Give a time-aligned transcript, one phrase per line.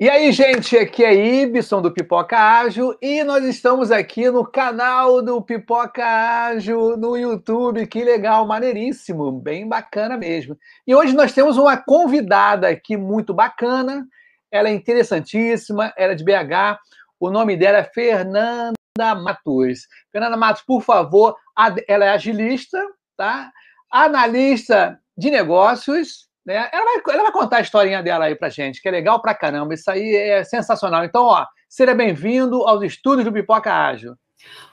[0.00, 5.20] E aí, gente, aqui é Ibson do Pipoca Ágil e nós estamos aqui no canal
[5.20, 7.84] do Pipoca Ágil no YouTube.
[7.88, 10.56] Que legal, maneiríssimo, bem bacana mesmo.
[10.86, 14.06] E hoje nós temos uma convidada aqui muito bacana.
[14.52, 16.78] Ela é interessantíssima, ela é de BH.
[17.18, 18.77] O nome dela é Fernanda
[19.14, 19.80] Matos.
[20.12, 21.36] Fernanda Matos, por favor,
[21.86, 22.82] ela é agilista,
[23.16, 23.50] tá?
[23.90, 26.66] Analista de negócios né?
[26.72, 29.34] Ela, vai, ela vai contar a historinha dela aí pra gente, que é legal pra
[29.34, 29.74] caramba.
[29.74, 31.04] Isso aí é sensacional.
[31.04, 34.14] Então, ó, seja bem-vindo aos estúdios do Pipoca Ágil.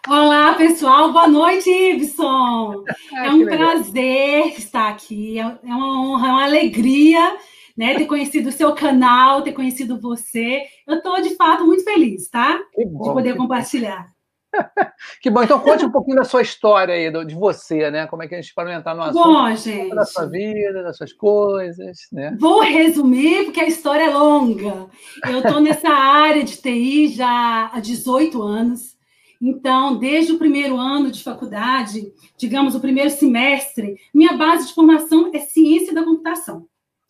[0.08, 1.12] Olá, pessoal.
[1.12, 2.86] Boa noite, Ibson.
[3.14, 5.38] É um prazer estar aqui.
[5.38, 7.38] É, é uma honra, é uma alegria
[7.76, 10.62] né, ter conhecido o seu canal, ter conhecido você.
[10.88, 12.58] Eu estou, de fato, muito feliz, tá?
[12.88, 14.15] Bom, de poder compartilhar.
[15.22, 15.44] que bom.
[15.44, 18.08] Então, conte um pouquinho da sua história aí, de você, né?
[18.08, 21.14] Como é que a gente entrar no assunto bom, gente, da sua vida, das suas
[21.14, 22.36] coisas, né?
[22.40, 24.88] Vou resumir, porque a história é longa.
[25.28, 28.96] Eu estou nessa área de TI já há 18 anos.
[29.42, 35.30] Então, desde o primeiro ano de faculdade, digamos, o primeiro semestre, minha base de formação
[35.34, 36.68] é ciência da computação.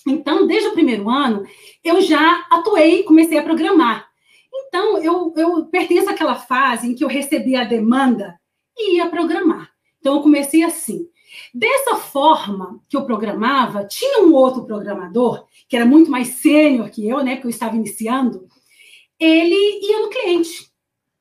[0.07, 1.43] Então, desde o primeiro ano,
[1.83, 4.04] eu já atuei, comecei a programar.
[4.67, 8.39] Então, eu, eu pertenço àquela fase em que eu recebia a demanda
[8.77, 9.71] e ia programar.
[9.99, 11.07] Então, eu comecei assim.
[11.53, 17.07] Dessa forma que eu programava, tinha um outro programador, que era muito mais sênior que
[17.07, 18.47] eu, né, porque eu estava iniciando,
[19.19, 20.69] ele ia no cliente.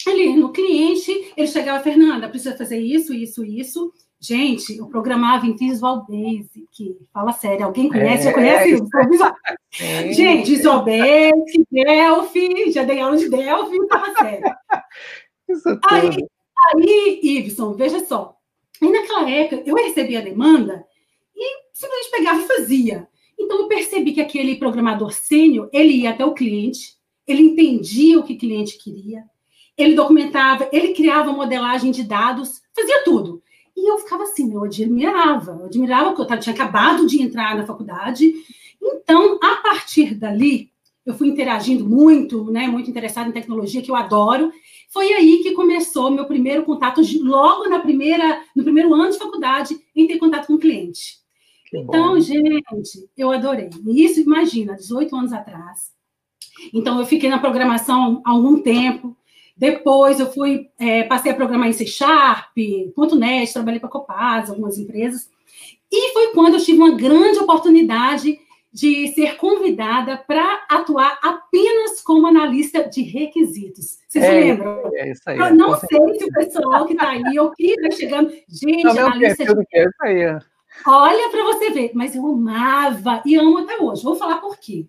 [0.07, 3.93] Ele ia no cliente, ele chegava, Fernanda, precisa fazer isso, isso, isso.
[4.25, 6.97] Gente, eu programava em Visual Basic.
[7.13, 8.29] Fala sério, alguém conhece?
[8.29, 8.89] É, conhece isso?
[9.81, 10.13] É.
[10.13, 14.47] Gente, Visual Basic, Delphi, já dei aula de Delphi, fala sério.
[14.47, 14.55] É
[15.91, 16.17] aí,
[16.77, 18.37] aí, Ibson, veja só.
[18.81, 20.87] Aí naquela época, eu recebia a demanda
[21.35, 23.09] e simplesmente pegava e fazia.
[23.37, 26.97] Então eu percebi que aquele programador sênior, ele ia até o cliente,
[27.27, 29.25] ele entendia o que o cliente queria,
[29.77, 33.43] ele documentava, ele criava modelagem de dados, fazia tudo.
[33.77, 37.67] E eu ficava assim, eu admirava, eu admirava porque eu tinha acabado de entrar na
[37.67, 38.33] faculdade.
[38.81, 40.71] Então, a partir dali,
[41.05, 44.53] eu fui interagindo muito, né, muito interessada em tecnologia, que eu adoro.
[44.89, 49.77] Foi aí que começou meu primeiro contato, logo na primeira, no primeiro ano de faculdade,
[49.95, 51.19] em ter contato com o cliente.
[51.69, 52.21] Que então, bom.
[52.21, 53.69] gente, eu adorei.
[53.89, 55.93] Isso, imagina, 18 anos atrás.
[56.73, 59.17] Então, eu fiquei na programação há algum tempo.
[59.57, 64.53] Depois eu fui, é, passei a programar em C Sharp, .NET, trabalhei para a Copasa,
[64.53, 65.31] algumas empresas.
[65.91, 68.39] E foi quando eu tive uma grande oportunidade
[68.73, 74.01] de ser convidada para atuar apenas como analista de requisitos.
[74.09, 74.91] Vocês é, se lembram?
[74.95, 75.39] É isso aí.
[75.39, 78.31] Eu não sei se o pessoal que está aí ou que está chegando.
[78.49, 79.67] Gente, não, analista de.
[79.73, 80.39] É isso aí.
[80.85, 84.03] Olha para você ver, mas eu amava e amo até hoje.
[84.03, 84.89] Vou falar por quê.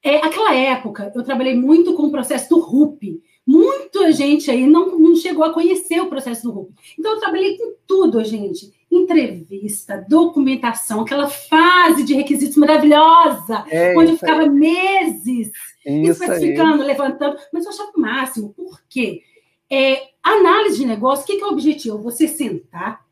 [0.00, 4.96] É, aquela época, eu trabalhei muito com o processo do RUP, Muita gente aí não,
[4.96, 6.72] não chegou a conhecer o processo do RUP.
[6.96, 8.72] Então, eu trabalhei com tudo, gente.
[8.88, 14.48] Entrevista, documentação, aquela fase de requisitos maravilhosa, é onde eu ficava aí.
[14.48, 15.50] meses
[15.84, 17.38] especificando, levantando.
[17.52, 18.54] Mas eu achava o máximo.
[18.54, 19.22] Por quê?
[19.68, 21.98] É, análise de negócio, o que, que é o objetivo?
[21.98, 23.04] Você sentar,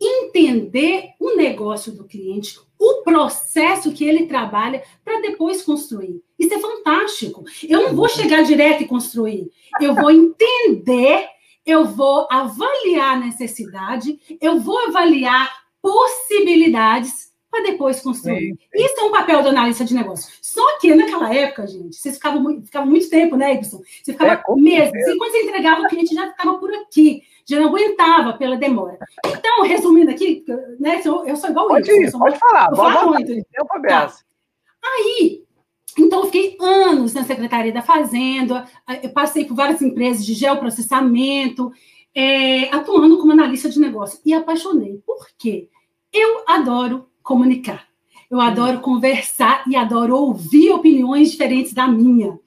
[0.00, 6.20] entender o negócio do cliente, o processo que ele trabalha para depois construir.
[6.42, 7.44] Isso é fantástico.
[7.68, 9.50] Eu não vou chegar direto e construir.
[9.80, 11.26] Eu vou entender,
[11.64, 18.56] eu vou avaliar a necessidade, eu vou avaliar possibilidades para depois construir.
[18.74, 20.32] Isso é um papel do analista de negócio.
[20.40, 23.80] Só que naquela época, gente, vocês ficavam muito, ficavam muito tempo, né, Ibson?
[24.02, 25.08] Você ficava é, meses.
[25.08, 28.98] E quando você entregava, o cliente já ficava por aqui já não aguentava pela demora.
[29.26, 30.44] Então, resumindo aqui,
[30.78, 32.16] né, eu sou igual pode isso.
[32.16, 33.26] Ir, pode falar, eu falo muito.
[33.26, 34.12] Tempo tá.
[34.82, 35.44] Aí,
[35.98, 38.66] então, eu fiquei anos na Secretaria da Fazenda,
[39.02, 41.70] eu passei por várias empresas de geoprocessamento,
[42.14, 45.02] é, atuando como analista de negócio, e apaixonei.
[45.06, 45.68] Por quê?
[46.12, 47.86] Eu adoro comunicar,
[48.30, 52.38] eu adoro conversar e adoro ouvir opiniões diferentes da minha.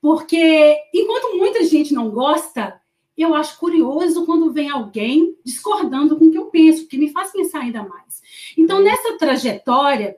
[0.00, 2.80] Porque, enquanto muita gente não gosta,
[3.16, 7.32] eu acho curioso quando vem alguém discordando com o que eu penso, que me faz
[7.32, 8.22] pensar ainda mais.
[8.56, 10.16] Então, nessa trajetória,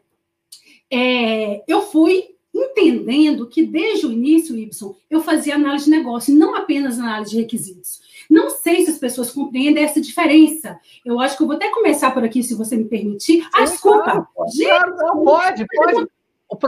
[0.91, 6.57] é, eu fui entendendo que desde o início, Y, eu fazia análise de negócio, não
[6.57, 8.01] apenas análise de requisitos.
[8.29, 10.79] Não sei se as pessoas compreendem essa diferença.
[11.05, 13.47] Eu acho que eu vou até começar por aqui, se você me permitir.
[13.53, 14.05] Ah, desculpa.
[14.05, 16.09] Claro, Gente, não, pode, pode.
[16.49, 16.59] o,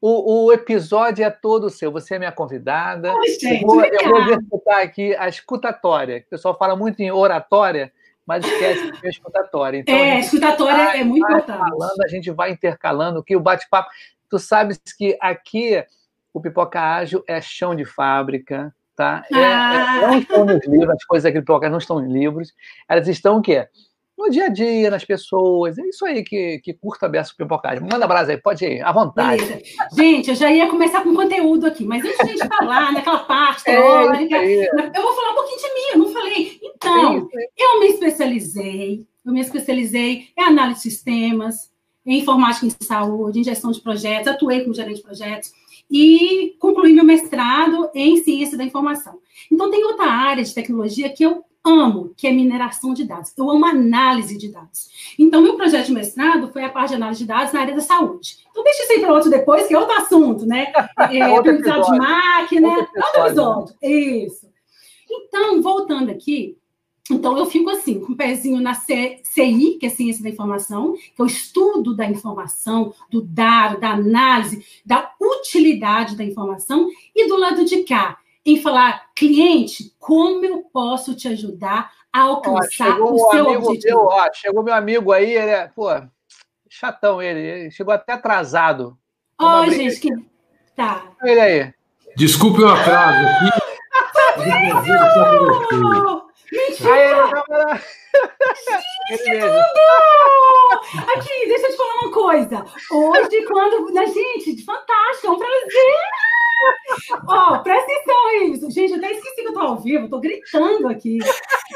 [0.00, 1.92] o, o, episódio é todo seu.
[1.92, 3.14] Você é minha convidada.
[3.14, 6.24] Oi, gente, eu, vou, eu vou aqui a escutatória.
[6.26, 7.92] O pessoal fala muito em oratória,
[8.26, 9.78] mas esquece de escutatória.
[9.78, 11.70] Então, é, a escutatória vai, é muito importante.
[11.70, 13.90] Falando, a gente vai intercalando aqui o bate-papo.
[14.32, 15.84] Tu sabes que aqui
[16.32, 19.22] o Pipoca Ágil é chão de fábrica, tá?
[19.30, 19.96] É, é ah.
[19.98, 22.50] é, não estão nos livros, as coisas aqui do Pipoca não estão nos livros.
[22.88, 23.68] Elas estão o quê?
[24.16, 25.76] no dia a dia, nas pessoas.
[25.76, 27.86] É isso aí que, que curta Beça Pipocagem.
[27.86, 29.44] Manda brasa aí, pode ir, à vontade.
[29.44, 29.62] Beleza.
[29.94, 33.18] Gente, eu já ia começar com conteúdo aqui, mas antes de a gente falar naquela
[33.18, 36.60] parte é, teórica, é, eu vou falar um pouquinho de mim, eu não falei.
[36.62, 37.28] Então,
[37.58, 41.71] eu me especializei, eu me especializei em análise de sistemas,
[42.04, 45.52] em informática em saúde, em gestão de projetos, atuei como gerente de projetos
[45.90, 49.18] e concluí meu mestrado em ciência da informação.
[49.50, 53.32] Então, tem outra área de tecnologia que eu amo, que é mineração de dados.
[53.36, 54.88] Eu amo análise de dados.
[55.18, 57.80] Então, meu projeto de mestrado foi a parte de análise de dados na área da
[57.80, 58.38] saúde.
[58.50, 60.72] Então, deixa isso aí para outro depois, que é outro assunto, né?
[61.12, 63.02] É, aprendizado de máquina, outro episódio.
[63.04, 63.74] outro episódio.
[63.82, 64.46] Isso.
[65.10, 66.56] Então, voltando aqui,
[67.10, 70.94] então eu fico assim, com o um pezinho na CI, que é Ciência da Informação,
[70.94, 77.26] que é o estudo da informação, do dado, da análise, da utilidade da informação, e
[77.26, 83.12] do lado de cá, em falar, cliente, como eu posso te ajudar a alcançar ó,
[83.12, 83.96] o seu objetivo?
[83.96, 85.88] Meu, ó, chegou meu amigo aí, ele é, pô,
[86.68, 88.96] chatão ele, ele chegou até atrasado.
[89.40, 90.10] Ó, oh, gente, que...
[90.76, 91.04] tá.
[91.22, 91.74] Ele aí.
[92.16, 93.50] Desculpe o atraso aqui.
[96.52, 97.30] Mentira!
[99.10, 99.82] Aí, Gente, tudo!
[101.16, 102.66] Aqui, deixa eu te falar uma coisa.
[102.92, 103.90] Hoje, quando.
[103.92, 105.96] Né, gente, fantástico, é um prazer!
[107.26, 108.60] Ó, oh, presta atenção aí.
[108.70, 111.18] Gente, eu até esqueci que eu tô ao vivo, tô gritando aqui.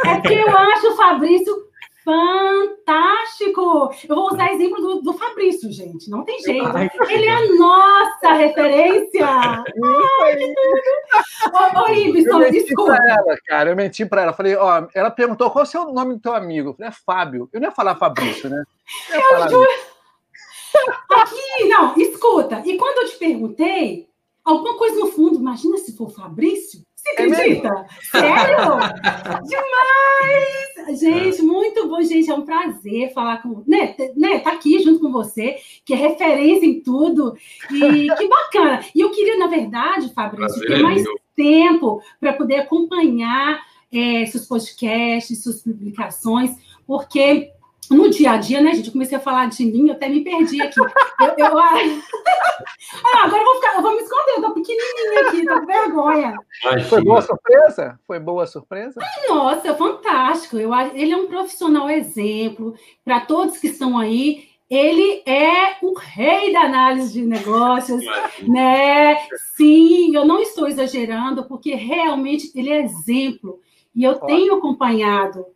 [0.05, 1.55] É porque eu acho o Fabrício
[2.07, 3.91] fantástico.
[4.09, 6.09] Eu vou usar exemplo do, do Fabrício, gente.
[6.09, 6.65] Não tem jeito.
[7.11, 9.27] Ele é a nossa referência.
[9.27, 10.79] Ai, que tudo.
[11.53, 12.95] Ô, ô Ibson, eu desculpa.
[12.95, 14.33] Pra ela, cara, eu menti pra ela.
[14.33, 16.71] Falei, ó, ela perguntou qual é o nome do teu amigo.
[16.71, 17.49] Eu falei, é Fábio.
[17.53, 18.63] Eu não ia falar Fabrício, né?
[19.11, 19.69] Eu, eu falar juro.
[21.11, 22.63] Aqui, não, escuta.
[22.65, 24.09] E quando eu te perguntei,
[24.45, 26.86] alguma coisa no fundo, imagina se for Fabrício.
[27.07, 27.87] Você é acredita?
[28.15, 28.57] É Sério?
[29.47, 31.01] Demais!
[31.01, 32.31] Gente, muito bom, gente.
[32.31, 33.63] É um prazer falar com.
[33.67, 37.37] Né, né, tá aqui junto com você, que é referência em tudo.
[37.71, 38.85] E que bacana.
[38.95, 43.61] E eu queria, na verdade, Fabrício, ter mais é tempo para poder acompanhar
[43.93, 46.51] é, seus podcasts, suas publicações,
[46.87, 47.51] porque
[47.91, 48.87] no dia a dia, né, gente?
[48.87, 50.81] Eu comecei a falar de mim, eu até me perdi aqui.
[51.19, 51.59] Eu, eu...
[51.59, 55.67] ah, agora eu vou, ficar, eu vou me esconder, eu tô pequenininha aqui, tô com
[55.67, 56.37] vergonha.
[56.91, 57.99] Foi boa surpresa?
[58.07, 59.01] Foi boa surpresa?
[59.03, 60.59] Ai, nossa, fantástico.
[60.59, 64.49] Eu, ele é um profissional exemplo para todos que estão aí.
[64.69, 68.05] Ele é o rei da análise de negócios,
[68.43, 69.17] né?
[69.57, 73.59] Sim, eu não estou exagerando, porque realmente ele é exemplo.
[73.95, 75.47] E eu tenho acompanhado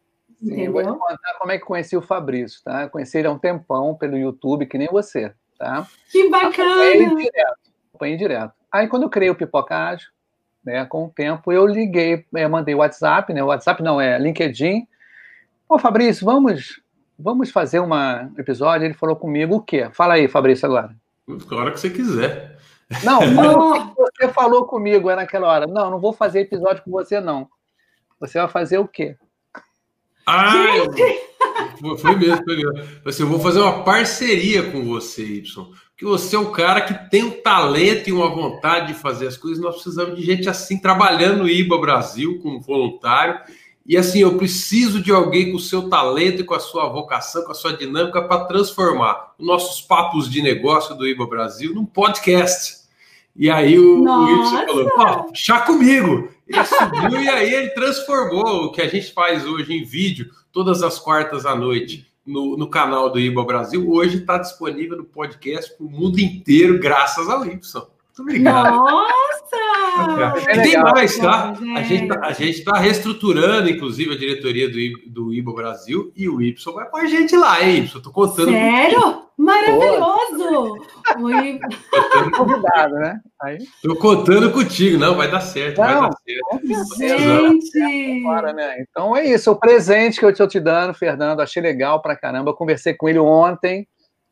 [0.43, 2.89] Sim, eu vou te contar como é que conheci o Fabrício, tá?
[2.89, 5.87] Conheci ele há um tempão pelo YouTube, que nem você, tá?
[6.11, 6.71] Que bacana!
[6.73, 7.59] Acompanhei direto,
[7.89, 8.53] acompanhei direto.
[8.73, 10.09] Aí, quando eu criei o Pipoca Ágil,
[10.65, 13.43] né, com o tempo, eu liguei, eu mandei WhatsApp, né?
[13.43, 14.87] WhatsApp não, é LinkedIn.
[15.69, 16.81] Ô, Fabrício, vamos,
[17.19, 17.95] vamos fazer um
[18.39, 18.87] episódio?
[18.87, 19.91] Ele falou comigo o quê?
[19.93, 20.97] Fala aí, Fabrício, agora.
[21.29, 22.59] A hora que você quiser.
[23.05, 25.67] Não, não você falou comigo é naquela hora.
[25.67, 27.49] Não, não vou fazer episódio com você, não.
[28.19, 29.17] Você vai fazer o quê?
[30.27, 30.53] Ah,
[31.99, 32.73] foi mesmo, foi mesmo.
[33.05, 35.67] Assim, eu vou fazer uma parceria com você, Y.
[35.91, 39.37] Porque você é um cara que tem um talento e uma vontade de fazer as
[39.37, 39.63] coisas.
[39.63, 43.39] Nós precisamos de gente assim, trabalhando no IBA Brasil como voluntário.
[43.87, 47.45] E assim, eu preciso de alguém com o seu talento e com a sua vocação,
[47.45, 51.85] com a sua dinâmica para transformar os nossos papos de negócio do IBA Brasil num
[51.85, 52.81] podcast.
[53.37, 56.29] E aí o, o falou: Ó, chá comigo.
[56.51, 60.83] Ele subiu e aí ele transformou o que a gente faz hoje em vídeo, todas
[60.83, 63.89] as quartas à noite, no, no canal do IBA Brasil.
[63.89, 67.53] Hoje está disponível no podcast para o mundo inteiro, graças ao Y.
[67.53, 68.75] Muito obrigado.
[68.75, 69.30] Nossa!
[70.51, 71.53] E tem mais, tá?
[71.77, 76.29] A gente tá, a gente está reestruturando, inclusive, a diretoria do, do IBA Brasil e
[76.29, 78.01] o Y vai com a gente lá, hein, Y?
[78.01, 78.51] Tô contando.
[78.51, 79.23] Sério?
[79.37, 80.77] Maravilhoso!
[81.19, 81.59] Oi.
[82.37, 83.21] Convidado, né?
[83.43, 83.59] Aí...
[83.83, 86.97] Tô contando contigo, não, vai dar certo, não, vai dar certo.
[86.99, 88.21] Gente!
[88.27, 88.77] Agora, né?
[88.83, 92.55] Então é isso, o presente que eu estou te dando, Fernando, achei legal pra caramba.
[92.55, 93.89] Conversei com ele ontem.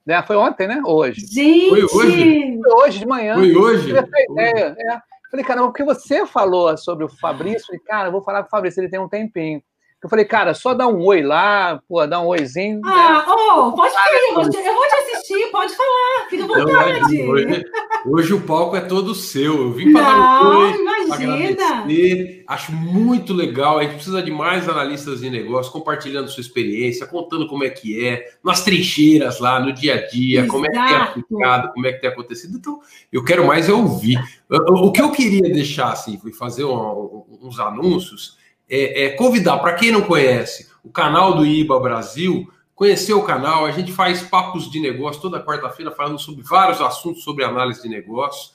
[0.08, 0.22] Né?
[0.22, 0.80] Foi ontem, né?
[0.86, 1.20] Hoje.
[1.26, 1.68] Gente!
[1.68, 2.58] Foi hoje?
[2.62, 3.34] Foi hoje de manhã.
[3.34, 3.90] Foi hoje?
[3.90, 4.98] Ideia, é.
[5.30, 8.50] Falei, caramba, porque você falou sobre o Fabrício, e, cara, eu vou falar com o
[8.50, 9.62] Fabrício, ele tem um tempinho.
[10.02, 12.80] Eu falei, cara, só dá um oi lá, pô, dá um oizinho.
[12.86, 13.24] Ah, né?
[13.28, 17.18] oh, pode vir, eu vou, te, eu vou te assistir, pode falar, fica à vontade.
[17.18, 17.64] Não, hoje,
[18.06, 19.60] hoje, o palco é todo seu.
[19.60, 20.72] Eu vim para dar um oi.
[21.12, 22.44] Agradecer.
[22.46, 23.78] Acho muito legal.
[23.78, 28.04] A gente precisa de mais analistas de negócio compartilhando sua experiência, contando como é que
[28.06, 30.52] é, nas trincheiras lá, no dia a dia, Exato.
[30.52, 32.56] como é que tem aplicado, como é que tem acontecido.
[32.56, 32.80] Então,
[33.12, 34.18] eu quero mais é ouvir.
[34.48, 38.36] O que eu queria deixar, assim, foi fazer um, uns anúncios
[38.68, 43.66] é, é convidar, para quem não conhece, o canal do IBA Brasil, conhecer o canal.
[43.66, 47.88] A gente faz papos de negócio toda quarta-feira, falando sobre vários assuntos sobre análise de
[47.88, 48.52] negócio.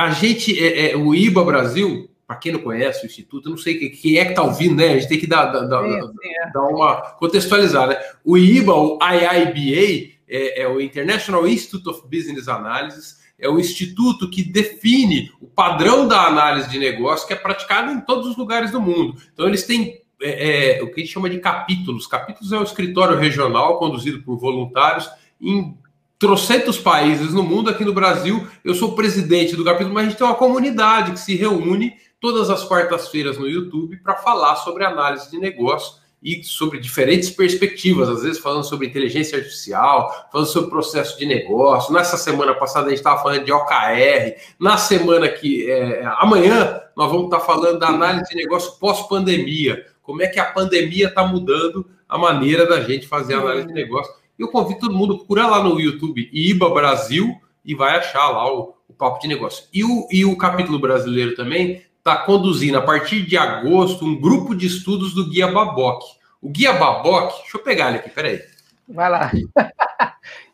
[0.00, 3.90] A gente, é, é o IBA Brasil, para quem não conhece o Instituto, não sei
[3.90, 4.92] quem é que está ouvindo, né?
[4.92, 6.50] A gente tem que dar, dar, dar, é.
[6.54, 7.98] dar uma contextualizar, né?
[8.24, 14.30] O IBA, o IIBA, é, é o International Institute of Business Analysis, é o instituto
[14.30, 18.70] que define o padrão da análise de negócio que é praticado em todos os lugares
[18.70, 19.20] do mundo.
[19.34, 22.06] Então, eles têm é, é, o que a gente chama de capítulos.
[22.06, 25.76] Capítulos é um escritório regional conduzido por voluntários em
[26.20, 27.70] trocentos países no mundo.
[27.70, 31.18] Aqui no Brasil, eu sou presidente do capítulo, mas a gente tem uma comunidade que
[31.18, 36.78] se reúne todas as quartas-feiras no YouTube para falar sobre análise de negócio e sobre
[36.78, 41.94] diferentes perspectivas, às vezes falando sobre inteligência artificial, falando sobre processo de negócio.
[41.94, 44.36] Nessa semana passada a gente estava falando de OKR.
[44.58, 49.86] Na semana que é, amanhã nós vamos estar falando da análise de negócio pós-pandemia.
[50.02, 54.19] Como é que a pandemia está mudando a maneira da gente fazer análise de negócio?
[54.40, 58.74] Eu convido todo mundo, procura lá no YouTube IBA Brasil e vai achar lá o,
[58.88, 59.66] o papo de negócio.
[59.72, 64.54] E o, e o capítulo brasileiro também está conduzindo, a partir de agosto, um grupo
[64.54, 66.02] de estudos do Guia Baboc.
[66.40, 68.40] O Guia Baboc, deixa eu pegar ele aqui, peraí.
[68.88, 69.30] Vai lá.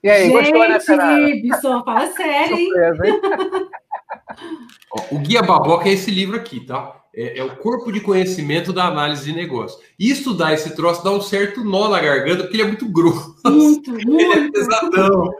[0.02, 2.70] E aí, Gente, gostou, né, Bisson, fala sério, hein?
[5.10, 6.94] o Guia Baboc é esse livro aqui, tá?
[7.16, 9.80] É, é, o corpo de conhecimento da análise de negócio.
[9.98, 13.34] E estudar esse troço dá um certo nó na garganta, porque ele é muito grosso.
[13.46, 14.10] Muito, muito.
[14.20, 15.30] Ele é pesadão.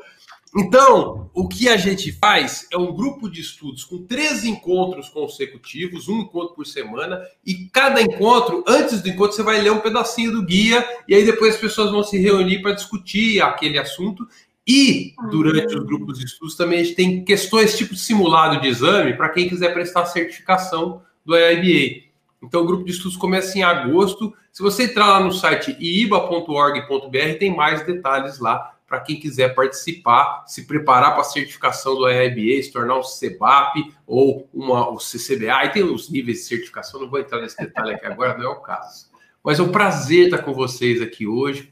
[0.57, 6.09] Então, o que a gente faz é um grupo de estudos com três encontros consecutivos,
[6.09, 10.33] um encontro por semana, e cada encontro, antes do encontro, você vai ler um pedacinho
[10.33, 14.27] do guia, e aí depois as pessoas vão se reunir para discutir aquele assunto.
[14.67, 19.15] E durante os grupos de estudos também a gente tem questões tipo simulado de exame
[19.15, 22.07] para quem quiser prestar certificação do IIBA.
[22.43, 24.33] Então o grupo de estudos começa em agosto.
[24.53, 30.45] Se você entrar lá no site iba.org.br, tem mais detalhes lá para quem quiser participar,
[30.47, 35.65] se preparar para a certificação do IIBA, se tornar um CBAP ou uma, o CCBA,
[35.65, 38.49] e tem os níveis de certificação, não vou entrar nesse detalhe aqui agora, não é
[38.49, 39.07] o caso.
[39.43, 41.69] Mas é um prazer estar com vocês aqui hoje,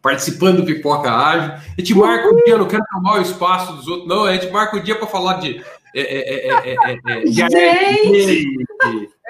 [0.00, 1.52] participando do Pipoca Ágil.
[1.52, 4.50] A gente marca o dia, não quero tomar o espaço dos outros, não, a gente
[4.50, 5.62] marca o dia para falar de.
[5.94, 8.46] É, é, é, gente!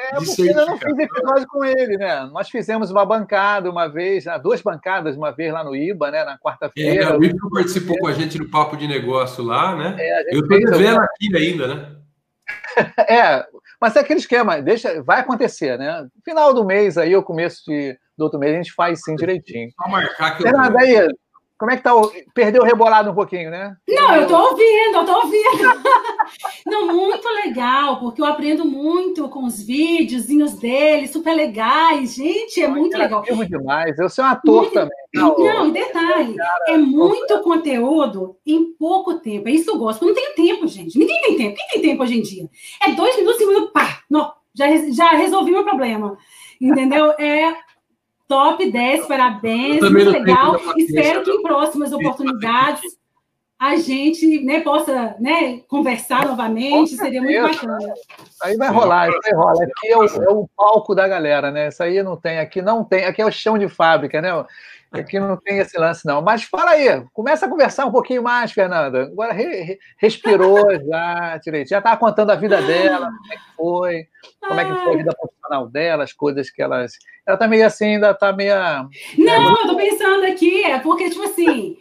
[0.00, 2.29] É, porque eu não fiz episódio com ele, né?
[2.33, 4.38] Nós fizemos uma bancada uma vez, né?
[4.38, 6.25] duas bancadas uma vez lá no IBA, né?
[6.25, 7.05] Na quarta-feira.
[7.05, 9.97] É, o Iba participou com a gente no Papo de Negócio lá, né?
[9.99, 11.97] É, eu estou devendo aqui ainda, né?
[13.09, 13.47] é,
[13.81, 16.07] mas é aquele esquema, deixa, vai acontecer, né?
[16.25, 19.71] Final do mês aí, o começo de, do outro mês, a gente faz sim direitinho.
[19.81, 21.00] Só marcar que Fernanda, eu...
[21.00, 21.09] aí,
[21.61, 21.93] como é que tá?
[22.33, 23.76] Perdeu o rebolado um pouquinho, né?
[23.87, 25.83] Não, eu tô ouvindo, eu tô ouvindo.
[26.64, 32.14] Não, muito legal, porque eu aprendo muito com os videozinhos dele, super legais.
[32.14, 33.23] Gente, é muito legal.
[33.26, 33.99] É demais.
[33.99, 34.73] Eu sou um ator muito...
[34.73, 34.97] também.
[35.12, 36.35] Não, não e detalhe,
[36.69, 39.47] é muito conteúdo em pouco tempo.
[39.47, 40.02] É isso que eu gosto.
[40.02, 40.99] Eu não tenho tempo, gente.
[40.99, 41.57] Ninguém tem tempo.
[41.57, 42.49] Quem tem tempo hoje em dia?
[42.83, 44.00] É dois minutos, cinco minutos, pá!
[44.09, 46.17] Não, já, já resolvi meu problema.
[46.59, 47.12] Entendeu?
[47.19, 47.55] É
[48.30, 50.56] Top 10, parabéns, muito legal.
[50.76, 52.96] Espero que em próximas oportunidades
[53.58, 57.92] a gente né, possa né, conversar novamente, seria muito bacana.
[58.44, 59.64] Aí vai rolar, isso aí rola.
[59.64, 61.68] Aqui é o, é o, palco da galera, né?
[61.70, 64.30] Isso aí não tem, aqui não tem, aqui é o chão de fábrica, né?
[64.92, 66.20] Aqui não tem esse lance, não.
[66.20, 69.04] Mas fala aí, começa a conversar um pouquinho mais, Fernanda.
[69.04, 71.68] Agora re, re, respirou já direito.
[71.68, 74.09] Já estava contando a vida dela, como é que foi,
[74.40, 76.94] como é que foi a vida profissional dela, as coisas que elas.
[77.25, 78.52] Ela está meio assim, ainda está meio.
[79.16, 81.78] Não, eu estou pensando aqui, é porque, tipo assim,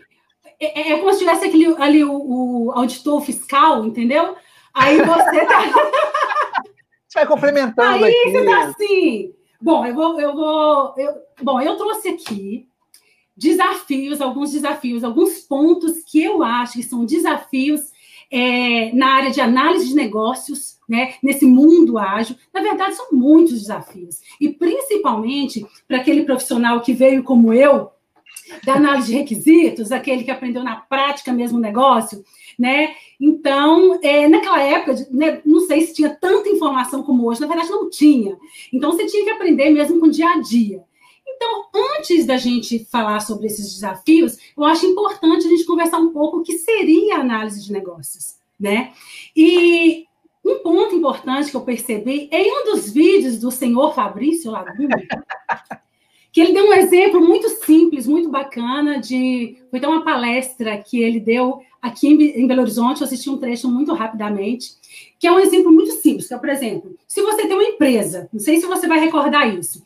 [0.59, 4.35] é, é, é como se tivesse aquele, ali o, o auditor fiscal, entendeu?
[4.71, 5.63] Aí você tá.
[7.07, 8.05] Você vai complementando.
[8.05, 8.31] Aí aqui.
[8.31, 9.33] você tá assim.
[9.59, 10.93] Bom, eu vou, eu vou.
[10.95, 12.68] Eu, bom, eu trouxe aqui
[13.39, 17.81] desafios, alguns desafios, alguns pontos que eu acho que são desafios
[18.29, 22.36] é, na área de análise de negócios, né, nesse mundo ágil.
[22.53, 24.17] Na verdade, são muitos desafios.
[24.41, 27.89] E principalmente para aquele profissional que veio como eu,
[28.63, 32.24] da análise de requisitos, aquele que aprendeu na prática mesmo o negócio,
[32.58, 32.89] né?
[33.19, 37.69] Então, é, naquela época, né, não sei se tinha tanta informação como hoje, na verdade
[37.69, 38.36] não tinha.
[38.74, 40.84] Então, você tinha que aprender mesmo com o dia a dia.
[41.36, 41.65] Então,
[41.98, 46.38] antes da gente falar sobre esses desafios, eu acho importante a gente conversar um pouco
[46.38, 48.93] o que seria a análise de negócios, né?
[49.36, 50.05] E
[50.45, 54.95] um ponto importante que eu percebi em um dos vídeos do senhor Fabrício Laguna,
[56.31, 61.01] que ele deu um exemplo muito simples, muito bacana de foi até uma palestra que
[61.01, 64.74] ele deu aqui em Belo Horizonte, eu assisti um trecho muito rapidamente,
[65.17, 68.29] que é um exemplo muito simples, que é, por exemplo, se você tem uma empresa,
[68.33, 69.81] não sei se você vai recordar isso,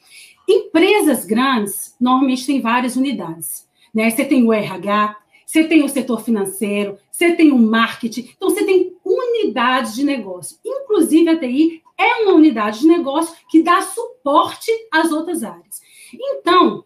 [0.48, 4.10] empresas grandes normalmente têm várias unidades, né?
[4.10, 8.64] Você tem o RH, você tem o setor financeiro, você tem o marketing, então você
[8.64, 10.58] tem unidades de negócio.
[10.66, 15.82] Inclusive a TI é uma unidade de negócio que dá suporte às outras áreas.
[16.14, 16.84] Então,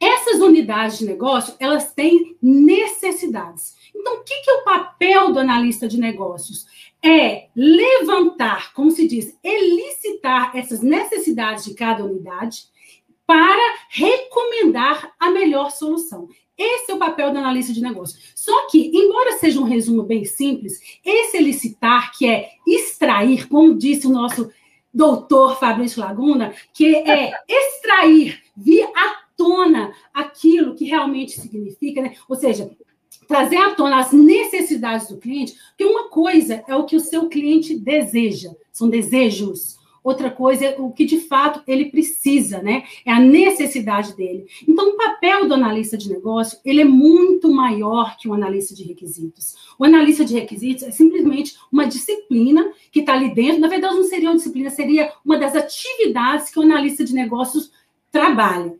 [0.00, 3.76] essas unidades de negócio, elas têm necessidades.
[3.94, 6.66] Então, o que, que é o papel do analista de negócios?
[7.02, 12.64] É levantar, como se diz, elicitar essas necessidades de cada unidade
[13.30, 16.26] para recomendar a melhor solução.
[16.58, 18.18] Esse é o papel do analista de negócio.
[18.34, 24.08] Só que, embora seja um resumo bem simples, esse elicitar, que é extrair, como disse
[24.08, 24.50] o nosso
[24.92, 32.16] doutor Fabrício Laguna, que é extrair, vir à tona aquilo que realmente significa, né?
[32.28, 32.68] ou seja,
[33.28, 37.28] trazer à tona as necessidades do cliente, porque uma coisa é o que o seu
[37.28, 39.78] cliente deseja, são desejos.
[40.02, 42.84] Outra coisa é o que de fato ele precisa, né?
[43.04, 44.46] É a necessidade dele.
[44.66, 48.84] Então, o papel do analista de negócio ele é muito maior que o analista de
[48.84, 49.56] requisitos.
[49.78, 53.60] O analista de requisitos é simplesmente uma disciplina que está ali dentro.
[53.60, 57.70] Na verdade, não seria uma disciplina, seria uma das atividades que o analista de negócios
[58.10, 58.74] trabalha.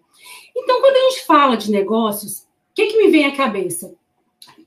[0.57, 3.95] Então, quando a gente fala de negócios, o que, que me vem à cabeça?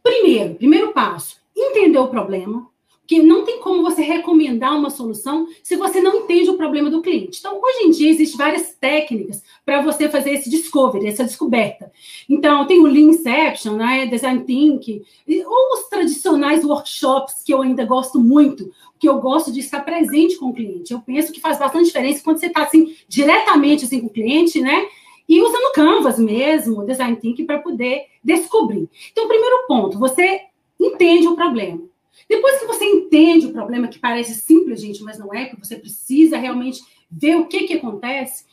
[0.01, 2.69] Primeiro, primeiro passo, entender o problema,
[3.05, 7.01] que não tem como você recomendar uma solução se você não entende o problema do
[7.01, 7.39] cliente.
[7.39, 11.91] Então, hoje em dia, existem várias técnicas para você fazer esse discovery, essa descoberta.
[12.29, 15.01] Então, tem o Lean Inception, né, Design Thinking,
[15.45, 20.37] ou os tradicionais workshops que eu ainda gosto muito, que eu gosto de estar presente
[20.37, 20.93] com o cliente.
[20.93, 24.61] Eu penso que faz bastante diferença quando você está, assim, diretamente assim, com o cliente,
[24.61, 24.87] né,
[25.27, 28.89] e usando Canvas mesmo, Design Thinking, para poder descobrir.
[29.11, 30.41] Então, primeiro ponto, você
[30.79, 31.92] entende o problema.
[32.29, 35.75] Depois que você entende o problema, que parece simples, gente, mas não é, que você
[35.75, 36.81] precisa realmente
[37.11, 38.45] ver o que, que acontece,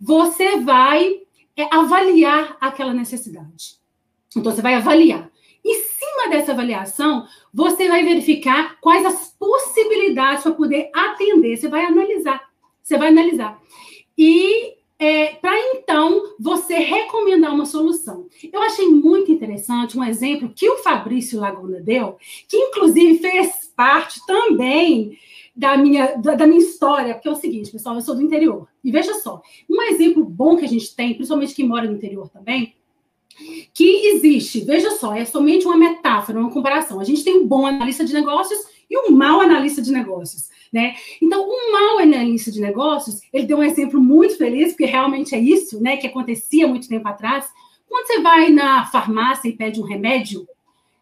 [0.00, 1.20] você vai
[1.56, 3.76] é, avaliar aquela necessidade.
[4.30, 5.30] Então, você vai avaliar.
[5.64, 11.56] Em cima dessa avaliação, você vai verificar quais as possibilidades para poder atender.
[11.56, 12.48] Você vai analisar.
[12.82, 13.60] Você vai analisar.
[14.16, 18.26] E é, para então você recomendar uma solução.
[18.52, 22.16] Eu achei muito interessante um exemplo que o Fabrício Laguna deu,
[22.48, 25.16] que inclusive fez parte também
[25.54, 28.68] da minha, da, minha história, porque é o seguinte, pessoal, eu sou do interior.
[28.82, 32.28] E veja só, um exemplo bom que a gente tem, principalmente quem mora no interior
[32.28, 32.74] também,
[33.72, 37.00] que existe, veja só, é somente uma metáfora, uma comparação.
[37.00, 38.58] A gente tem um bom analista de negócios
[38.90, 40.48] e um mau analista de negócios.
[40.72, 40.94] Né?
[41.20, 45.38] Então, um mau analista de negócios, ele deu um exemplo muito feliz, porque realmente é
[45.38, 47.46] isso né, que acontecia muito tempo atrás.
[47.88, 50.46] Quando você vai na farmácia e pede um remédio,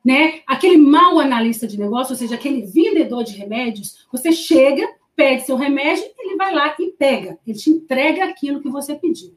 [0.04, 5.44] né, aquele mau analista de negócio, ou seja, aquele vendedor de remédios, você chega, pede
[5.44, 9.34] seu remédio, ele vai lá e pega, ele te entrega aquilo que você pediu.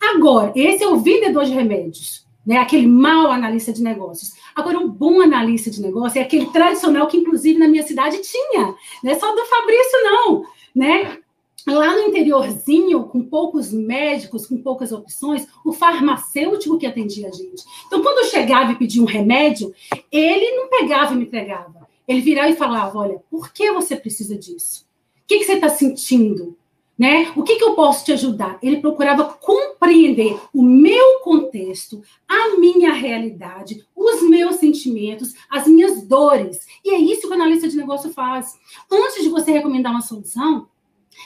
[0.00, 2.58] Agora, esse é o vendedor de remédios né?
[2.58, 4.32] Aquele mau analista de negócios.
[4.54, 8.74] Agora, um bom analista de negócio é aquele tradicional que, inclusive, na minha cidade tinha.
[9.02, 10.44] Não é só do Fabrício, não.
[10.74, 11.18] Né?
[11.66, 17.62] Lá no interiorzinho, com poucos médicos, com poucas opções, o farmacêutico que atendia a gente.
[17.86, 19.72] Então, quando eu chegava e pedia um remédio,
[20.10, 21.88] ele não pegava e me entregava.
[22.06, 24.84] Ele virava e falava: Olha, por que você precisa disso?
[25.22, 26.56] O que, que você está sentindo?
[26.98, 27.32] Né?
[27.34, 28.58] O que, que eu posso te ajudar?
[28.62, 36.60] Ele procurava compreender o meu contexto, a minha realidade, os meus sentimentos, as minhas dores.
[36.84, 38.54] E é isso que o analista de negócio faz.
[38.90, 40.68] Antes de você recomendar uma solução,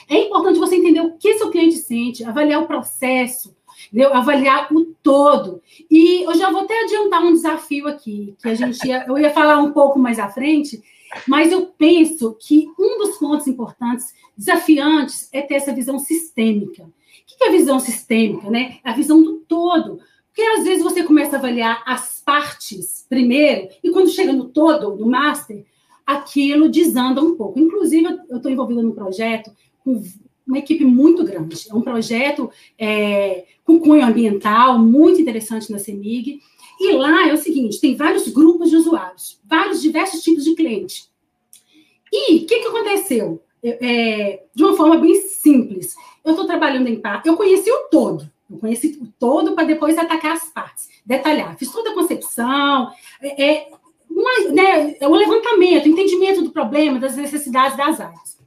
[0.09, 3.55] é importante você entender o que seu cliente sente, avaliar o processo,
[3.87, 4.13] entendeu?
[4.13, 5.61] avaliar o todo.
[5.89, 9.29] E eu já vou até adiantar um desafio aqui, que a gente ia, eu ia
[9.29, 10.81] falar um pouco mais à frente,
[11.27, 16.83] mas eu penso que um dos pontos importantes, desafiantes, é ter essa visão sistêmica.
[16.83, 16.89] O
[17.25, 18.49] que é a visão sistêmica?
[18.49, 18.77] Né?
[18.83, 19.99] É a visão do todo.
[20.27, 24.95] Porque às vezes você começa a avaliar as partes primeiro, e quando chega no todo,
[24.95, 25.65] no master,
[26.05, 27.59] aquilo desanda um pouco.
[27.59, 29.51] Inclusive, eu estou envolvida num projeto
[29.83, 30.01] com
[30.45, 31.67] uma equipe muito grande.
[31.69, 36.39] É um projeto é, com cunho ambiental, muito interessante na CEMIG,
[36.79, 41.09] e lá é o seguinte: tem vários grupos de usuários, vários diversos tipos de cliente.
[42.11, 43.41] E o que, que aconteceu?
[43.63, 45.95] É, de uma forma bem simples.
[46.23, 50.33] Eu estou trabalhando em par, eu conheci o todo, Eu conheci todo para depois atacar
[50.33, 51.57] as partes, detalhar.
[51.57, 53.71] Fiz toda a concepção, é, é,
[54.09, 58.37] uma, né, um levantamento, entendimento do problema, das necessidades das áreas.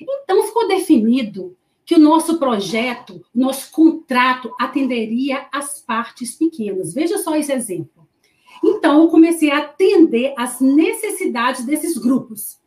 [0.00, 6.94] Então, ficou definido que o nosso projeto, nosso contrato atenderia as partes pequenas.
[6.94, 8.08] Veja só esse exemplo.
[8.62, 12.58] Então, eu comecei a atender as necessidades desses grupos.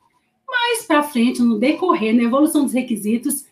[0.48, 3.46] Mais para frente, no decorrer, na evolução dos requisitos,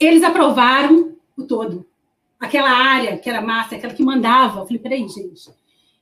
[0.00, 1.86] eles aprovaram o todo.
[2.40, 4.60] Aquela área que era massa, aquela que mandava.
[4.60, 5.50] Eu falei, peraí, gente.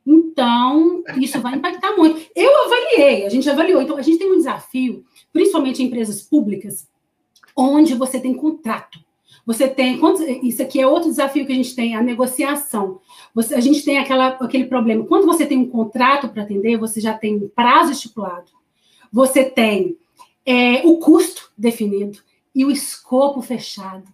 [0.07, 2.31] Então, isso vai impactar muito.
[2.35, 3.83] Eu avaliei, a gente avaliou.
[3.83, 6.89] Então, a gente tem um desafio, principalmente em empresas públicas,
[7.61, 8.99] onde você tem contrato.
[9.47, 10.01] Você tem.
[10.43, 13.01] Isso aqui é outro desafio que a gente tem, a negociação.
[13.35, 15.05] Você, a gente tem aquela, aquele problema.
[15.07, 18.51] Quando você tem um contrato para atender, você já tem um prazo estipulado.
[19.13, 19.97] Você tem
[20.47, 22.19] é, o custo definido
[22.55, 24.05] e o escopo fechado.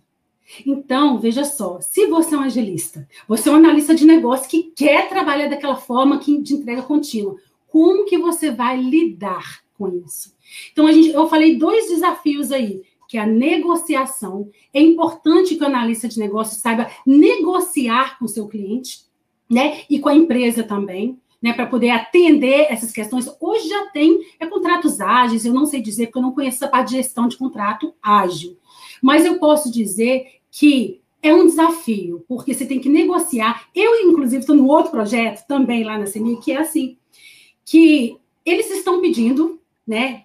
[0.64, 4.72] Então, veja só, se você é um agilista, você é um analista de negócio que
[4.76, 10.34] quer trabalhar daquela forma que, de entrega contínua, como que você vai lidar com isso?
[10.72, 12.82] Então, a gente, eu falei dois desafios aí,
[13.16, 14.50] que a negociação.
[14.74, 19.00] É importante que o analista de negócio saiba negociar com o seu cliente,
[19.48, 19.80] né?
[19.88, 23.26] E com a empresa também né, para poder atender essas questões.
[23.40, 26.68] Hoje já tem é, contratos ágeis, eu não sei dizer, porque eu não conheço essa
[26.68, 28.58] parte de gestão de contrato ágil.
[29.02, 33.68] Mas eu posso dizer que é um desafio, porque você tem que negociar.
[33.74, 36.98] Eu, inclusive, estou no outro projeto também lá na CMI, que é assim,
[37.64, 40.24] que eles estão pedindo, né?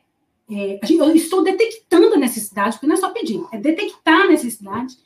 [0.51, 4.97] É, eu estou detectando a necessidade, porque não é só pedir, é detectar a necessidade.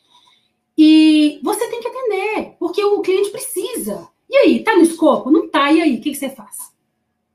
[0.76, 4.10] E você tem que atender, porque o cliente precisa.
[4.28, 5.30] E aí, tá no escopo?
[5.30, 5.72] Não tá.
[5.72, 6.74] E aí, o que, que você faz?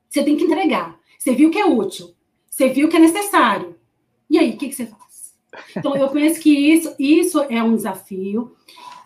[0.08, 0.98] Você tem que entregar.
[1.16, 2.12] Você viu que é útil.
[2.50, 3.76] Você viu que é necessário.
[4.28, 5.34] E aí, o que, que você faz?
[5.76, 8.56] Então, eu penso que isso, isso é um desafio.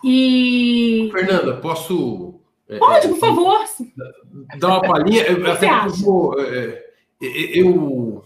[0.03, 1.09] E.
[1.11, 2.39] Fernanda, posso.
[2.67, 3.65] É, Pode, é, por favor.
[4.57, 5.23] Dar uma palhinha.
[5.51, 5.69] Até
[6.03, 6.83] eu, é,
[7.21, 8.24] eu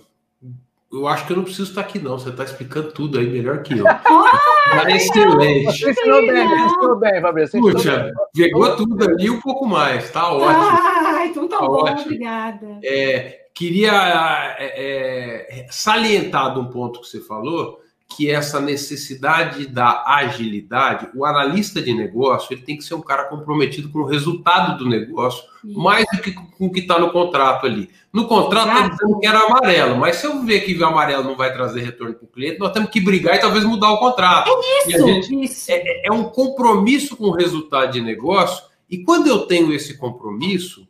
[0.91, 2.17] eu acho que eu não preciso estar aqui, não.
[2.17, 3.86] Você está explicando tudo aí melhor que eu.
[4.71, 5.65] Ah, tá excelente.
[5.65, 7.60] Você ensinou bem, ensinou bem, Fabrício.
[7.60, 10.12] Puxa, pegou tudo ali um pouco mais.
[10.12, 10.47] Tá ótimo.
[10.47, 12.02] Ah, então tá, tá bom, ótimo.
[12.02, 12.80] obrigada.
[12.84, 20.04] É, queria é, é, salientar de um ponto que você falou, que essa necessidade da
[20.06, 24.78] agilidade, o analista de negócio, ele tem que ser um cara comprometido com o resultado
[24.80, 25.80] do negócio, Isso.
[25.80, 27.89] mais do que com o que está no contrato ali.
[28.12, 31.38] No contrato está dizendo que era amarelo, mas se eu ver que o amarelo não
[31.38, 34.50] vai trazer retorno para o cliente, nós temos que brigar e talvez mudar o contrato.
[34.50, 35.72] É isso, gente, isso.
[35.72, 40.88] É, é um compromisso com o resultado de negócio, e quando eu tenho esse compromisso,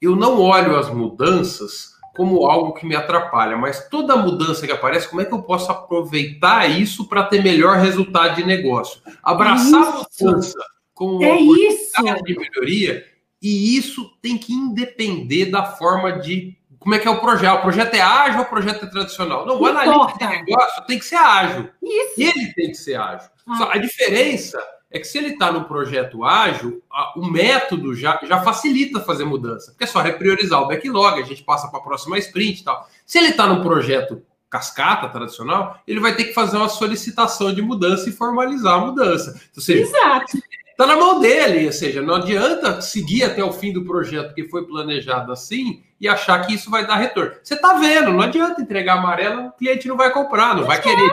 [0.00, 5.08] eu não olho as mudanças como algo que me atrapalha, mas toda mudança que aparece,
[5.08, 9.00] como é que eu posso aproveitar isso para ter melhor resultado de negócio?
[9.22, 10.58] Abraçar a mudança
[10.92, 13.06] como uma é oportunidade de melhoria,
[13.40, 17.58] e isso tem que independer da forma de como é que é o projeto.
[17.58, 19.46] O projeto é ágil ou o projeto é tradicional?
[19.46, 21.68] Não, o analista de negócio tem que ser ágil.
[21.80, 22.20] Isso.
[22.20, 23.30] Ele tem que ser ágil.
[23.46, 23.74] Ah.
[23.74, 28.40] a diferença é que se ele está no projeto ágil, a, o método já, já
[28.42, 32.18] facilita fazer mudança, porque é só repriorizar o backlog, a gente passa para a próxima
[32.18, 32.88] sprint e tal.
[33.04, 37.60] Se ele está no projeto cascata tradicional, ele vai ter que fazer uma solicitação de
[37.60, 39.38] mudança e formalizar a mudança.
[39.54, 40.38] Ou seja, Exato.
[40.78, 44.48] Está na mão dele, ou seja, não adianta seguir até o fim do projeto que
[44.48, 47.32] foi planejado assim e achar que isso vai dar retorno.
[47.42, 50.80] Você está vendo, não adianta entregar amarelo, o cliente não vai comprar, não, não vai
[50.80, 51.12] querer.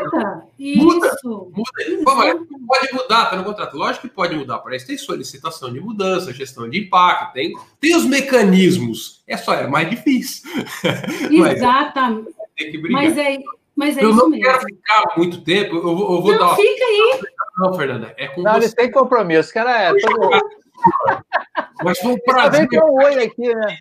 [0.60, 1.52] Muda, isso.
[1.52, 2.04] muda.
[2.04, 2.16] Pô,
[2.68, 3.76] pode mudar, está no contrato.
[3.76, 7.52] Lógico que pode mudar, para isso tem solicitação de mudança, gestão de impacto, tem,
[7.82, 9.24] tem os mecanismos.
[9.26, 10.48] É só, é mais difícil.
[11.32, 12.30] Exatamente.
[12.38, 13.04] Mas, tem que brigar.
[13.04, 13.40] Mas é,
[13.76, 14.46] mas é eu não mesmo.
[14.46, 16.56] quero ficar muito tempo, eu vou, eu vou não, dar.
[16.56, 17.22] Fica aí.
[17.58, 18.60] Não, Fernanda, é com não, você.
[18.60, 19.84] eles têm compromisso, cara.
[19.84, 20.30] É, todo...
[21.84, 22.68] Mas foi um prazer.
[22.68, 23.78] Também um oi aqui, né?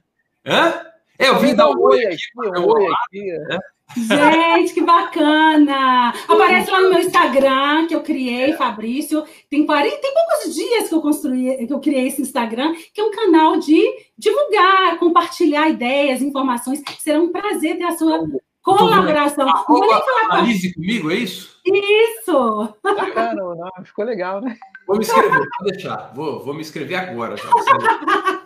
[0.47, 0.81] Hã?
[1.19, 2.19] É, eu vim dar um oi aqui.
[2.37, 3.39] Um oi aqui.
[3.49, 3.59] Né?
[3.97, 6.09] Gente, que bacana!
[6.27, 9.25] Aparece lá no meu Instagram que eu criei, Fabrício.
[9.49, 13.05] Tem 40, tem poucos dias que eu construí, que eu criei esse Instagram, que é
[13.05, 13.81] um canal de
[14.19, 16.83] divulgar, compartilhar ideias, informações.
[16.99, 18.27] Será um prazer ter a sua
[18.65, 19.47] Colaboração.
[19.47, 21.61] Arroba, analise comigo, é isso?
[21.67, 22.75] Isso!
[22.83, 24.57] Bacana, não, ficou legal, né?
[24.87, 26.13] Vou me inscrever, vou deixar.
[26.15, 27.37] Vou, vou me inscrever agora.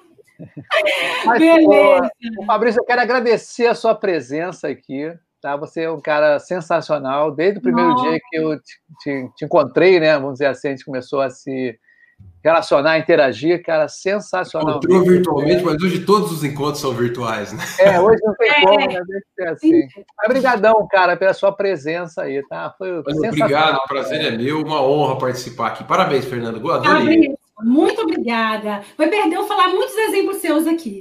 [1.24, 2.10] Mas, Beleza.
[2.36, 5.12] Pô, Fabrício, eu quero agradecer a sua presença aqui.
[5.40, 5.56] Tá?
[5.56, 7.30] Você é um cara sensacional.
[7.30, 8.10] Desde o primeiro Nossa.
[8.10, 10.14] dia que eu te, te, te, encontrei, né?
[10.14, 11.78] Vamos dizer assim, a gente começou a se
[12.42, 14.78] relacionar, interagir, cara, sensacional.
[14.78, 17.62] Encontrou virtualmente, mas hoje todos os encontros são virtuais, né?
[17.78, 18.86] É, hoje não tem como, né?
[18.86, 19.88] Deve ser assim.
[20.24, 22.74] Obrigadão, cara, pela sua presença aí, tá?
[22.76, 25.84] Foi Obrigado, o prazer é meu, uma honra participar aqui.
[25.84, 26.70] Parabéns, Fernando.
[26.70, 27.34] Adorei.
[27.60, 28.82] Muito obrigada.
[28.96, 31.00] Vai perder eu falar muitos exemplos seus aqui.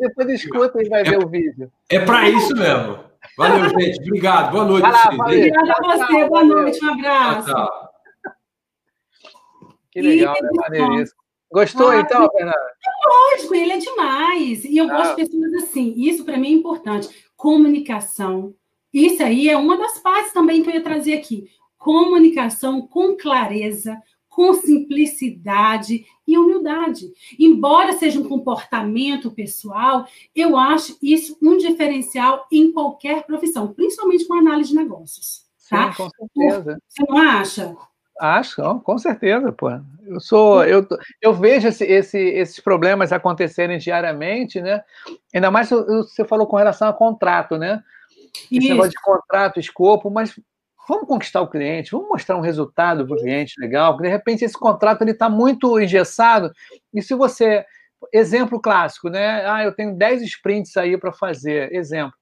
[0.00, 1.70] Depois escuta e vai ver o vídeo.
[1.88, 2.98] É para isso mesmo.
[3.38, 4.00] Valeu, gente.
[4.00, 4.52] Obrigado.
[4.52, 4.82] Boa noite.
[4.82, 6.28] Lá, Obrigada a você.
[6.28, 6.84] Boa noite.
[6.84, 7.50] Um abraço.
[7.50, 7.89] Tchau.
[9.90, 10.48] Que legal, né?
[10.54, 11.20] Maneiríssimo.
[11.52, 12.56] Gostou, ah, então, Fernanda?
[13.04, 14.64] Lógico, ele é demais.
[14.64, 14.96] E eu ah.
[14.96, 15.94] gosto de pessoas assim.
[15.96, 17.08] Isso, para mim, é importante.
[17.36, 18.54] Comunicação.
[18.92, 21.48] Isso aí é uma das partes também que eu ia trazer aqui.
[21.76, 27.10] Comunicação com clareza, com simplicidade e humildade.
[27.38, 34.34] Embora seja um comportamento pessoal, eu acho isso um diferencial em qualquer profissão, principalmente com
[34.34, 35.44] análise de negócios.
[35.68, 35.92] Tá?
[35.92, 36.78] Sim, com certeza.
[36.88, 37.76] Você não acha?
[38.20, 39.70] Acho, com certeza, pô.
[40.04, 40.86] Eu sou, eu,
[41.22, 44.82] eu vejo esse, esse, esses problemas acontecerem diariamente, né?
[45.34, 47.82] Ainda mais você falou com relação a contrato, né?
[48.52, 48.68] Esse Isso.
[48.68, 50.38] negócio de contrato, escopo, mas
[50.86, 54.44] vamos conquistar o cliente, vamos mostrar um resultado para o cliente legal, porque de repente
[54.44, 56.52] esse contrato ele está muito engessado,
[56.92, 57.64] e se você.
[58.14, 59.46] Exemplo clássico, né?
[59.46, 62.14] Ah, eu tenho 10 sprints aí para fazer, exemplo.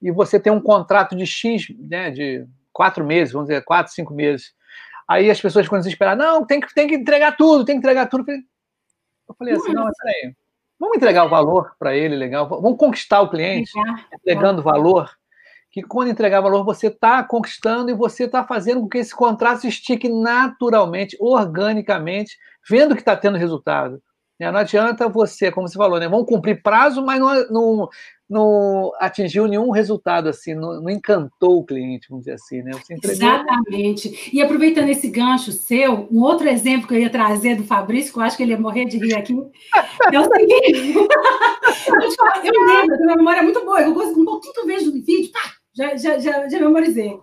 [0.00, 4.12] E você tem um contrato de X, né, de quatro meses, vamos dizer, quatro, cinco
[4.12, 4.52] meses.
[5.12, 8.06] Aí as pessoas ficam desesperadas, não, tem que, tem que entregar tudo, tem que entregar
[8.06, 8.24] tudo.
[8.30, 10.34] Eu falei assim, não, mas peraí,
[10.80, 13.70] vamos entregar o valor para ele, legal, vamos conquistar o cliente,
[14.12, 15.10] entregando valor,
[15.70, 19.60] que quando entregar valor você está conquistando e você está fazendo com que esse contrato
[19.60, 24.02] se estique naturalmente, organicamente, vendo que está tendo resultado.
[24.50, 26.08] Não adianta você, como você falou, né?
[26.08, 27.88] Vamos cumprir prazo, mas não, não,
[28.28, 32.72] não atingiu nenhum resultado assim, não, não, encantou o cliente, vamos dizer assim, né?
[33.02, 34.30] Exatamente.
[34.32, 38.18] E aproveitando esse gancho seu, um outro exemplo que eu ia trazer do Fabrício, que
[38.18, 39.36] eu acho que ele ia morrer de rir aqui,
[40.12, 40.94] é o seguinte.
[42.44, 44.92] eu lembro, a memória é muito boa, eu gosto um pouquinho que eu vejo no
[44.92, 47.18] vídeo, pá, já, já, já, já memorizei.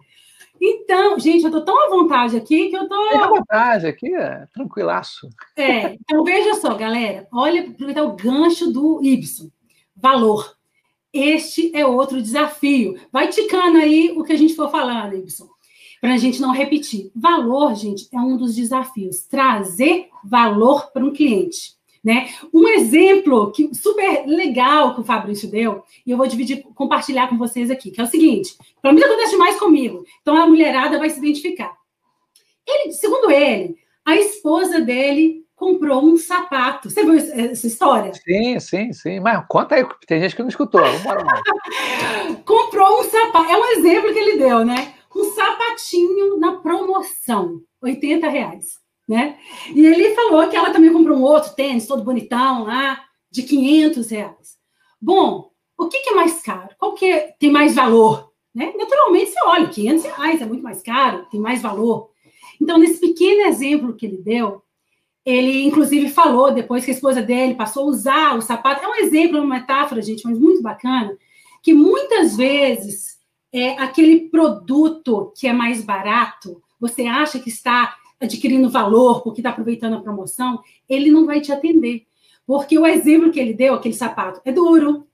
[0.61, 3.09] Então, gente, eu tô tão à vontade aqui que eu tô.
[3.09, 5.29] Fica à vontade aqui, é tranquilaço.
[5.55, 7.27] É, então veja só, galera.
[7.31, 9.49] Olha, aproveitar o gancho do Ibson.
[9.95, 10.55] Valor.
[11.11, 12.99] Este é outro desafio.
[13.11, 15.47] Vai ticando aí o que a gente for falando, Ibson,
[15.99, 17.11] para a gente não repetir.
[17.15, 19.21] Valor, gente, é um dos desafios.
[19.21, 21.78] Trazer valor para um cliente.
[22.03, 22.29] Né?
[22.53, 27.37] Um exemplo que, super legal que o Fabrício deu, e eu vou dividir, compartilhar com
[27.37, 31.09] vocês aqui, que é o seguinte: para mim acontece mais comigo, então a mulherada vai
[31.09, 31.75] se identificar.
[32.65, 36.89] Ele, segundo ele, a esposa dele comprou um sapato.
[36.89, 38.13] Você viu essa história?
[38.13, 39.19] Sim, sim, sim.
[39.19, 40.81] Mas conta aí, tem gente que não escutou.
[42.45, 43.51] Comprou um sapato.
[43.51, 44.93] É um exemplo que ele deu, né?
[45.13, 48.79] Um sapatinho na promoção, 80 reais
[49.09, 49.39] né?
[49.73, 54.07] E ele falou que ela também comprou um outro tênis, todo bonitão lá, de 500
[54.11, 54.59] reais.
[55.01, 56.69] Bom, o que, que é mais caro?
[56.77, 58.31] Qual que é, tem mais valor?
[58.53, 58.71] Né?
[58.77, 62.11] Naturalmente, você olha, 500 reais é muito mais caro, tem mais valor.
[62.61, 64.61] Então, nesse pequeno exemplo que ele deu,
[65.25, 68.95] ele, inclusive, falou, depois que a esposa dele passou a usar o sapato, é um
[68.95, 71.17] exemplo, uma metáfora, gente, mas muito bacana,
[71.63, 73.17] que muitas vezes
[73.51, 79.49] é aquele produto que é mais barato, você acha que está adquirindo valor, porque está
[79.49, 82.05] aproveitando a promoção, ele não vai te atender.
[82.45, 85.07] Porque o exemplo que ele deu, aquele sapato, é duro.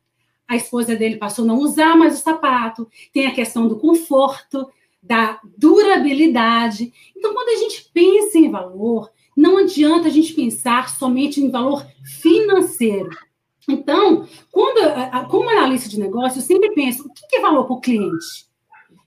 [0.48, 2.88] A esposa dele passou a não usar mais o sapato.
[3.12, 4.68] Tem a questão do conforto,
[5.02, 6.92] da durabilidade.
[7.16, 11.86] Então, quando a gente pensa em valor, não adianta a gente pensar somente em valor
[12.04, 13.10] financeiro.
[13.68, 14.80] Então, quando,
[15.28, 18.48] como analista de negócio, eu sempre penso: o que é valor para o cliente?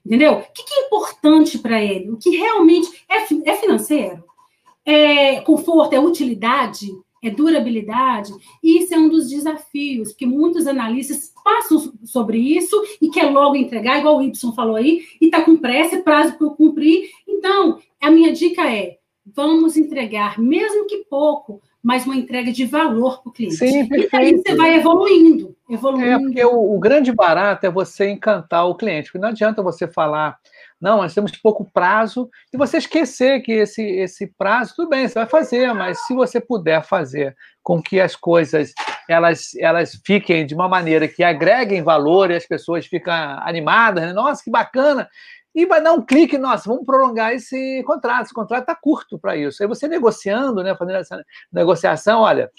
[0.09, 0.39] Entendeu?
[0.39, 2.09] O que é importante para ele?
[2.09, 4.23] O que realmente é, é financeiro?
[4.83, 5.93] É conforto?
[5.93, 6.87] É utilidade?
[7.23, 8.33] É durabilidade?
[8.63, 13.99] Isso é um dos desafios, porque muitos analistas passam sobre isso e quer logo entregar,
[13.99, 17.11] igual o Y falou aí, e está com pressa, prazo para cumprir.
[17.27, 23.21] Então, a minha dica é: vamos entregar, mesmo que pouco, mas uma entrega de valor
[23.21, 23.55] para o cliente.
[23.55, 24.13] Sim, perfeito.
[24.13, 26.09] E aí você vai evoluindo, evoluindo.
[26.09, 29.87] É, porque o, o, grande barato é você encantar o cliente, porque não adianta você
[29.87, 30.37] falar,
[30.79, 35.15] não, nós temos pouco prazo, e você esquecer que esse, esse prazo, tudo bem, você
[35.15, 38.73] vai fazer, mas se você puder fazer com que as coisas
[39.07, 44.13] elas, elas fiquem de uma maneira que agreguem valor e as pessoas ficam animadas, né?
[44.13, 45.09] nossa, que bacana,
[45.59, 49.35] e vai dar um clique, nossa, vamos prolongar esse contrato, esse contrato está curto para
[49.35, 49.61] isso.
[49.61, 52.49] Aí você negociando, né, fazendo essa negociação, olha,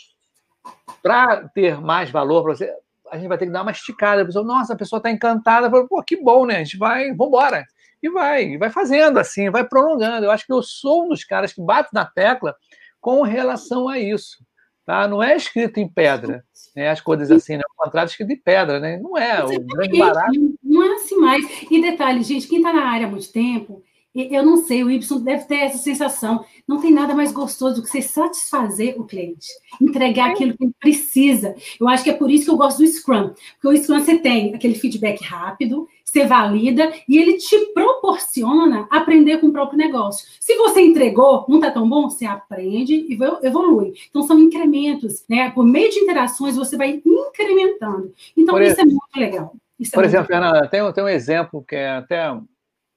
[1.02, 2.70] para ter mais valor para você,
[3.10, 4.20] a gente vai ter que dar uma esticada.
[4.20, 6.56] A pessoa, nossa, a pessoa está encantada, pô, que bom, né?
[6.56, 7.64] A gente vai, vamos embora.
[8.02, 10.26] E vai, vai fazendo assim, vai prolongando.
[10.26, 12.54] Eu acho que eu sou um dos caras que bate na tecla
[13.00, 14.44] com relação a isso.
[14.86, 15.06] Tá?
[15.06, 16.90] Não é escrito em pedra, né?
[16.90, 17.62] as coisas assim, né?
[17.70, 18.98] o contrato é escrito em pedra, né?
[18.98, 20.32] não é, o grande barato.
[20.62, 21.44] Não é assim mais.
[21.70, 23.82] E detalhe, gente, quem está na área há muito tempo,
[24.14, 26.44] eu não sei, o Y deve ter essa sensação.
[26.66, 29.48] Não tem nada mais gostoso do que você satisfazer o cliente,
[29.80, 31.54] entregar aquilo que ele precisa.
[31.80, 34.18] Eu acho que é por isso que eu gosto do Scrum, porque o Scrum você
[34.18, 40.26] tem aquele feedback rápido, você valida e ele te proporciona aprender com o próprio negócio.
[40.40, 43.94] Se você entregou, não está tão bom, você aprende e evolui.
[44.08, 45.50] Então são incrementos, né?
[45.50, 48.12] Por meio de interações você vai incrementando.
[48.36, 49.54] Então por isso é muito legal.
[49.78, 50.50] Isso é por é exemplo, legal.
[50.50, 52.36] Fernanda, tem, tem um exemplo que é até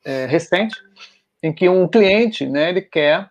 [0.04, 0.76] é, recente,
[1.42, 3.30] em que um cliente, né, ele quer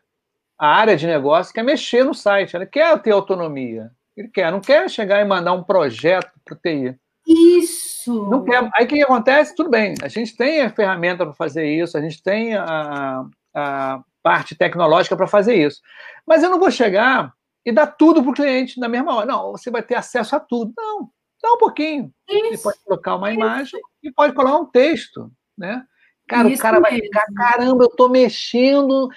[0.59, 4.61] a área de negócio quer mexer no site, ele quer ter autonomia, ele quer, não
[4.61, 6.97] quer chegar e mandar um projeto para o TI.
[7.27, 8.31] Isso.
[8.31, 8.71] Não quer.
[8.75, 9.57] Aí o que acontece?
[9.57, 14.03] Tudo bem, a gente tem a ferramenta para fazer isso, a gente tem a, a
[14.23, 15.81] parte tecnológica para fazer isso.
[16.25, 17.33] Mas eu não vou chegar
[17.67, 19.27] e dar tudo para o cliente na mesma hora.
[19.27, 20.73] Não, você vai ter acesso a tudo.
[20.77, 21.11] Não,
[21.43, 22.13] dá um pouquinho.
[22.29, 22.47] Isso.
[22.47, 23.89] Ele pode colocar uma imagem isso.
[24.03, 25.85] e pode colocar um texto, né?
[26.33, 29.11] Cara, Isso o cara vai ficar, caramba, eu estou mexendo.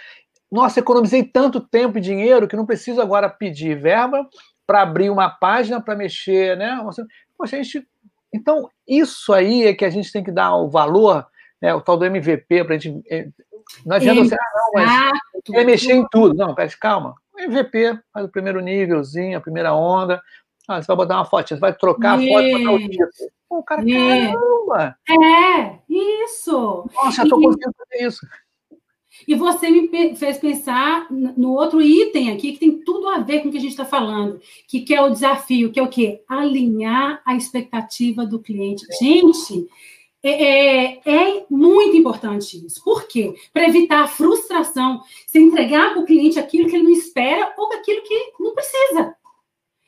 [0.52, 4.28] Nossa, economizei tanto tempo e dinheiro que não preciso agora pedir verba
[4.68, 6.78] para abrir uma página para mexer, né?
[7.38, 7.88] Poxa, a gente.
[8.34, 11.26] Então, isso aí é que a gente tem que dar o valor,
[11.62, 11.74] né?
[11.74, 13.02] o tal do MVP, para a gente.
[13.10, 13.30] É,
[13.86, 15.12] não adianta você, ah, não, mas
[15.46, 16.36] quer mexer em tudo.
[16.36, 17.16] Não, pera, calma.
[17.34, 20.22] O MVP faz o primeiro nívelzinho, a primeira onda.
[20.68, 23.10] Ah, você vai botar uma foto, você vai trocar a foto, botar o título.
[23.56, 24.34] Pô, cara, é.
[24.34, 24.98] caramba!
[25.08, 26.90] É, isso!
[26.94, 28.28] Nossa, já tô conseguindo fazer isso.
[29.26, 29.88] E você me
[30.18, 33.62] fez pensar no outro item aqui, que tem tudo a ver com o que a
[33.62, 36.22] gente está falando, que, que é o desafio, que é o quê?
[36.28, 38.86] Alinhar a expectativa do cliente.
[39.00, 39.70] Gente,
[40.22, 42.84] é, é, é, muito importante isso.
[42.84, 43.36] Por quê?
[43.54, 47.72] Para evitar a frustração, você entregar para o cliente aquilo que ele não espera ou
[47.72, 49.16] aquilo que não precisa.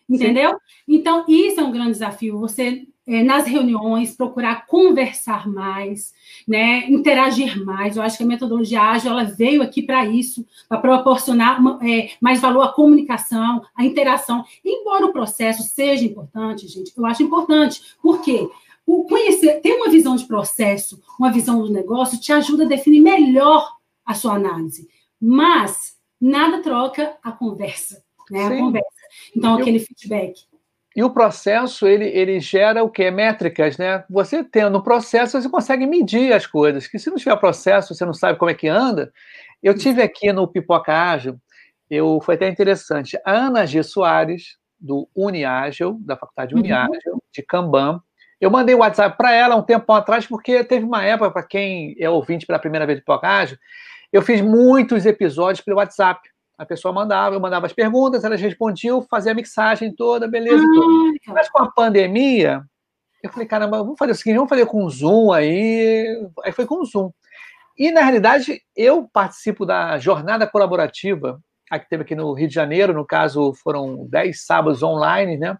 [0.09, 0.51] Entendeu?
[0.51, 0.57] Sim.
[0.87, 2.39] Então, isso é um grande desafio.
[2.39, 6.13] Você é, nas reuniões, procurar conversar mais,
[6.45, 7.95] né, interagir mais.
[7.95, 12.09] Eu acho que a metodologia ágil ela veio aqui para isso, para proporcionar uma, é,
[12.19, 14.43] mais valor à comunicação, à interação.
[14.63, 17.81] Embora o processo seja importante, gente, eu acho importante.
[18.01, 18.49] Por quê?
[18.85, 23.01] O conhecer, ter uma visão de processo, uma visão do negócio, te ajuda a definir
[23.01, 23.71] melhor
[24.05, 24.87] a sua análise.
[25.19, 28.47] Mas nada troca a conversa, né?
[28.47, 28.87] A conversa.
[29.35, 30.45] Então, aquele feedback.
[30.97, 33.11] E o processo, ele, ele gera o quê?
[33.11, 34.03] Métricas, né?
[34.09, 36.87] Você tendo o processo, você consegue medir as coisas.
[36.87, 39.13] Que se não tiver processo, você não sabe como é que anda.
[39.61, 41.39] Eu tive aqui no Pipoca Ágil,
[41.87, 43.83] eu, foi até interessante, a Ana G.
[43.83, 46.61] Soares, do Uniágil, da Faculdade uhum.
[46.61, 48.01] Uniágil, de Kanban.
[48.41, 51.95] Eu mandei o WhatsApp para ela um tempo atrás, porque teve uma época, para quem
[51.99, 53.57] é ouvinte pela primeira vez do Pipoca Ágil,
[54.11, 56.27] eu fiz muitos episódios pelo WhatsApp.
[56.57, 60.63] A pessoa mandava, eu mandava as perguntas, elas respondiam, fazia a mixagem toda, beleza.
[61.27, 62.63] Ah, Mas com a pandemia,
[63.21, 66.27] eu falei, caramba, vamos fazer o seguinte, vamos fazer com Zoom aí.
[66.43, 67.11] Aí foi com Zoom.
[67.77, 71.39] E, na realidade, eu participo da jornada colaborativa,
[71.69, 75.55] a que teve aqui no Rio de Janeiro, no caso, foram 10 sábados online, né?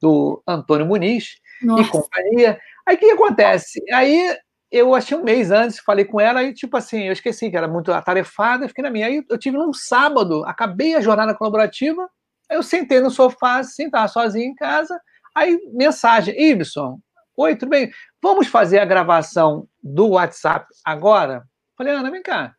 [0.00, 1.82] Do Antônio Muniz Nossa.
[1.82, 2.58] e companhia.
[2.86, 3.82] Aí o que acontece?
[3.92, 4.36] Aí
[4.74, 7.68] eu achei um mês antes, falei com ela e, tipo assim, eu esqueci que era
[7.68, 9.06] muito atarefada, fiquei na minha.
[9.06, 12.08] Aí eu tive num sábado, acabei a jornada colaborativa,
[12.50, 15.00] eu sentei no sofá, assim, tava sozinho em casa,
[15.32, 16.98] aí mensagem, Ibson,
[17.36, 17.92] oi, tudo bem?
[18.20, 21.44] Vamos fazer a gravação do WhatsApp agora?
[21.78, 22.52] Falei, Ana, vem cá.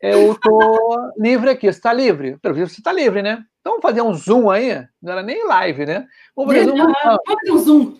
[0.00, 2.38] Eu tô livre aqui, você tá livre?
[2.38, 3.44] Pelo visto, você tá livre, né?
[3.60, 4.84] Então vamos fazer um Zoom aí?
[5.00, 6.06] Não era nem live, né?
[6.34, 7.96] Vamos fazer um, Vamos fazer um Zoom.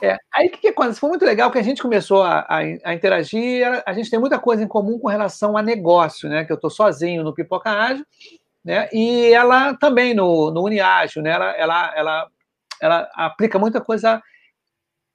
[0.00, 1.00] É, aí o que, que acontece?
[1.00, 4.38] Foi muito legal que a gente começou a, a, a, interagir, a gente tem muita
[4.38, 6.44] coisa em comum com relação a negócio, né?
[6.44, 8.06] Que eu estou sozinho no Pipoca Ágil,
[8.64, 8.88] né?
[8.92, 11.30] E ela também no, no Uniágil, né?
[11.30, 12.28] Ela, ela, ela,
[12.80, 14.22] ela aplica muita coisa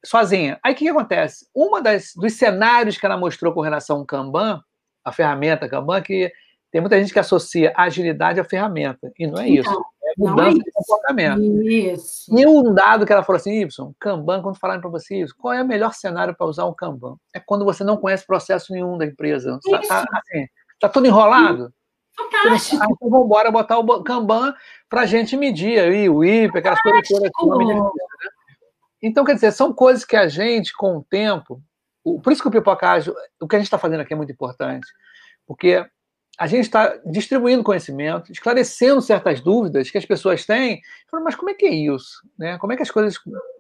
[0.05, 0.59] sozinha.
[0.63, 1.47] Aí o que, que acontece?
[1.55, 4.61] Uma das dos cenários que ela mostrou com relação ao Kanban,
[5.03, 6.31] a ferramenta Kanban, que
[6.71, 9.69] tem muita gente que associa agilidade à ferramenta, e não é isso.
[9.69, 11.41] Então, é mudança é de comportamento.
[11.41, 12.37] Isso.
[12.37, 15.53] E um dado que ela falou assim, Y, Kanban, quando falarem para você isso, qual
[15.53, 17.15] é o melhor cenário para usar um Kanban?
[17.33, 19.59] É quando você não conhece processo nenhum da empresa.
[19.65, 20.47] Está tá, assim,
[20.79, 21.73] tá tudo enrolado.
[22.15, 22.81] Fantástico.
[22.81, 24.53] Ah, então vamos embora botar o Kanban
[24.89, 27.67] para a gente medir aí, o IP, aquelas coisas todas.
[27.67, 27.81] Né?
[29.01, 31.61] Então, quer dizer, são coisas que a gente, com o tempo,
[32.03, 34.87] por isso que o Pipocágio, o que a gente está fazendo aqui é muito importante,
[35.47, 35.85] porque
[36.39, 40.81] a gente está distribuindo conhecimento, esclarecendo certas dúvidas que as pessoas têm.
[41.11, 42.27] Mas como é que é isso?
[42.37, 42.57] Né?
[42.57, 43.19] Como é que as coisas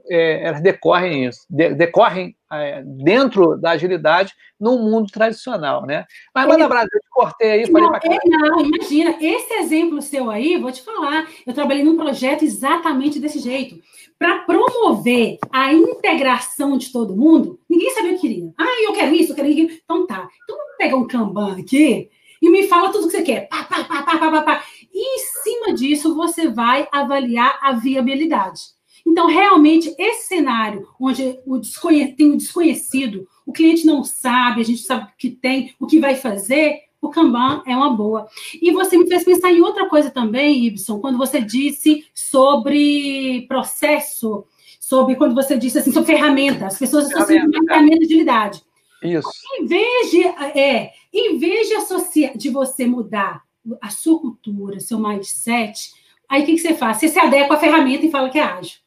[0.09, 1.45] é, elas decorrem isso?
[1.47, 6.05] De, decorrem é, dentro da agilidade no mundo tradicional, né?
[6.33, 10.31] Mas, Manda Brasil, eu te cortei aí, falei não, é, não, imagina, esse exemplo seu
[10.31, 13.75] aí, vou te falar, eu trabalhei num projeto exatamente desse jeito.
[14.17, 18.51] Para promover a integração de todo mundo, ninguém sabia o que queria.
[18.57, 19.79] Ah, eu quero isso, eu quero isso.
[19.83, 20.27] Então tá.
[20.43, 22.09] Então vamos pegar um Kanban aqui
[22.43, 23.47] e me fala tudo o que você quer.
[23.47, 24.63] Pá, pá, pá, pá, pá, pá,
[24.93, 28.59] E em cima disso, você vai avaliar a viabilidade.
[29.07, 31.61] Então, realmente, esse cenário onde o
[32.17, 35.99] tem o desconhecido, o cliente não sabe, a gente sabe o que tem, o que
[35.99, 38.27] vai fazer, o Kanban é uma boa.
[38.61, 44.43] E você me fez pensar em outra coisa também, Ibson, quando você disse sobre processo,
[44.81, 46.65] sobre quando você disse assim, sobre ferramenta.
[46.65, 48.61] As pessoas associam ferramenta de agilidade.
[49.03, 49.29] Isso.
[49.57, 53.43] Em vez de, é, em vez de, associar, de você mudar
[53.81, 55.91] a sua cultura, seu mindset,
[56.29, 56.97] aí o que, que você faz?
[56.97, 58.79] Você se adequa à ferramenta e fala que é ágil.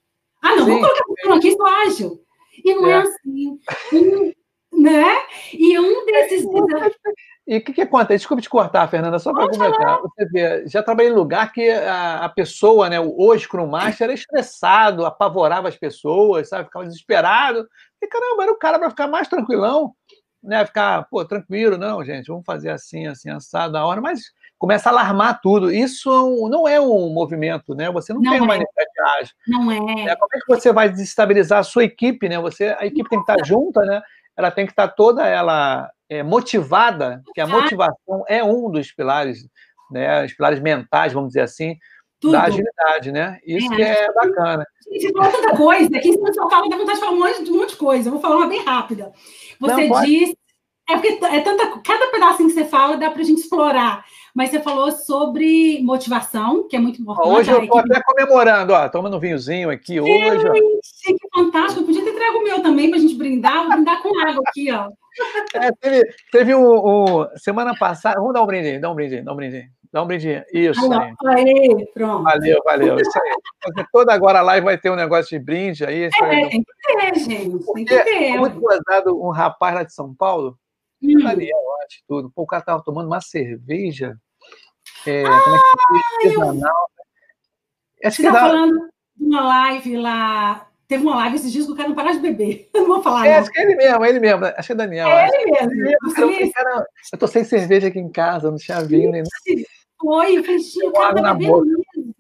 [0.43, 0.81] Ah, não, Sim.
[0.81, 2.21] vamos colocar aqui, sou ágil.
[2.65, 3.59] E não é, é assim.
[3.93, 4.33] Um,
[4.83, 5.27] né?
[5.53, 6.45] E um desses
[7.47, 8.19] E o que, que acontece?
[8.19, 10.01] Desculpe te cortar, Fernanda, só para comentar.
[10.01, 14.15] Você vê, já trabalhei em lugar que a, a pessoa, né, o Scrum Master, era
[14.15, 16.65] estressado, apavorava as pessoas, sabe?
[16.65, 17.69] Ficava desesperado.
[18.03, 19.95] E caramba, era o cara para ficar mais tranquilão
[20.47, 24.21] né, ficar, pô, tranquilo, não, gente, vamos fazer assim, assim, assado na hora, mas
[24.57, 25.73] começa a alarmar tudo.
[25.73, 27.91] Isso é não é um movimento, né?
[27.91, 28.43] Você não, não tem é.
[28.43, 29.37] uma iniciativa.
[29.49, 30.05] Não é.
[30.05, 30.17] Né?
[30.17, 32.39] Como é que você vai desestabilizar a sua equipe, né?
[32.39, 34.01] Você, a equipe tem que estar junta, né?
[34.37, 39.47] Ela tem que estar toda ela é, motivada, que a motivação é um dos pilares,
[39.91, 40.25] né?
[40.25, 41.77] Os pilares mentais, vamos dizer assim,
[42.21, 42.33] tudo.
[42.33, 43.39] da agilidade, né?
[43.45, 44.67] Isso é, que é bacana.
[44.91, 47.59] Gente, falou tanta coisa, aqui em São Paulo dá vontade de falar um monte, um
[47.59, 48.09] monte de coisa.
[48.09, 49.13] Eu vou falar uma bem rápida.
[49.61, 50.37] Você Não, disse.
[50.89, 51.81] É porque é tanta.
[51.81, 54.05] Cada pedacinho que você fala dá para a gente explorar.
[54.33, 57.29] Mas você falou sobre motivação, que é muito importante.
[57.29, 60.45] Hoje eu estou até comemorando, ó, tomando um vinhozinho aqui hoje.
[61.05, 61.83] Gente, que fantástico.
[61.83, 63.67] Eu podia ter trago o meu também para a gente brindar.
[63.67, 64.89] Vou brindar com água aqui, ó.
[65.55, 68.19] É, teve, teve um, um, Semana passada.
[68.19, 69.71] Vamos dar um brinde, dá um brinde, dá um brinde.
[69.93, 70.45] Dá um brindinho.
[70.53, 70.93] Isso.
[70.93, 71.15] aí.
[71.27, 72.25] aí, pronto.
[72.25, 72.99] Valeu, valeu.
[72.99, 73.85] Isso aí.
[73.93, 76.05] Toda agora a live vai ter um negócio de brinde aí.
[76.05, 77.65] É, tem que ter, gente.
[77.73, 78.25] Tem que ter.
[78.25, 80.59] É muito gozado um rapaz lá de São Paulo,
[81.03, 81.23] hum.
[81.23, 82.31] Daniel, acho tudo.
[82.35, 84.17] Pô, o cara tava tomando uma cerveja.
[85.07, 86.31] É, ah, como é que é?
[86.31, 86.91] Artesanal.
[88.05, 88.41] Acho Você que tá dá...
[88.41, 92.13] falando de uma live lá Teve uma live esses dias que o cara não para
[92.13, 92.69] de beber.
[92.75, 93.27] Eu não vou falar.
[93.27, 93.39] É, não.
[93.41, 94.45] acho que é ele mesmo, é ele mesmo.
[94.45, 95.09] Acho que é Daniel.
[95.09, 95.87] É ele mesmo.
[96.17, 99.23] Eu, cara, eu tô sem cerveja aqui em casa, não tinha vinho nem
[100.01, 101.65] Foi, eu falei, o cara tá bebendo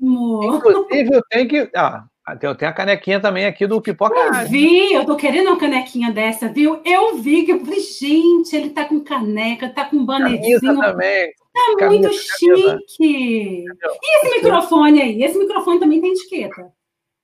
[0.01, 0.57] mesmo.
[0.57, 1.71] Inclusive, eu tenho que.
[1.77, 2.05] Ah,
[2.43, 4.19] eu tenho a canequinha também aqui do Pipoca.
[4.19, 6.81] Eu vi, eu tô querendo uma canequinha dessa, viu?
[6.85, 10.61] Eu vi que eu falei, gente, ele tá com caneca, tá com banezinho.
[10.61, 11.33] também.
[11.55, 13.64] Tá camisa, muito chique.
[13.64, 13.99] Camisa.
[14.03, 15.23] E esse microfone aí?
[15.23, 16.73] Esse microfone também tem etiqueta.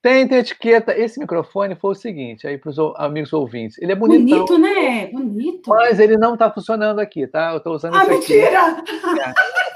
[0.02, 0.98] Tem, tem etiqueta.
[0.98, 3.78] Esse microfone foi o seguinte, aí para os amigos ouvintes.
[3.78, 4.44] Ele é bonitão.
[4.44, 5.06] Bonito, né?
[5.06, 5.70] Bonito.
[5.70, 7.52] Mas ele não está funcionando aqui, tá?
[7.52, 8.82] Eu estou usando ah, mentira!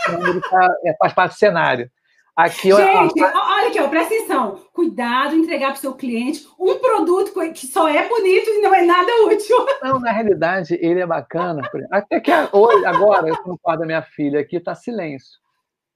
[0.09, 1.91] É, tá, é, faz parte do cenário.
[2.35, 4.61] Aqui, Gente, ó, olha aqui, ó, presta atenção.
[4.73, 8.75] Cuidado em entregar para o seu cliente um produto que só é bonito e não
[8.75, 9.57] é nada útil.
[9.83, 11.63] Não, na realidade, ele é bacana.
[11.91, 15.39] Até que hoje, agora, eu estou no quarto da minha filha aqui, está silêncio.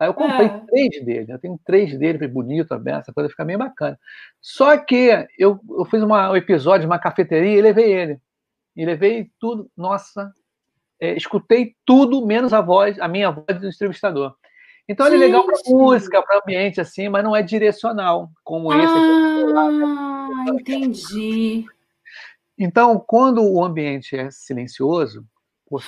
[0.01, 0.61] Aí eu comprei é.
[0.67, 3.99] três dele, eu tenho três dele, bonito, aberto, essa coisa fica bem bacana.
[4.41, 8.19] Só que eu, eu fiz uma, um episódio de uma cafeteria e levei ele.
[8.75, 10.33] E levei tudo, nossa,
[10.99, 14.35] é, escutei tudo menos a voz, a minha voz do entrevistador.
[14.89, 18.95] Então ele é legal para música, para ambiente assim, mas não é direcional como esse.
[19.55, 21.67] Ah, entendi.
[22.59, 25.27] Então, quando o ambiente é silencioso,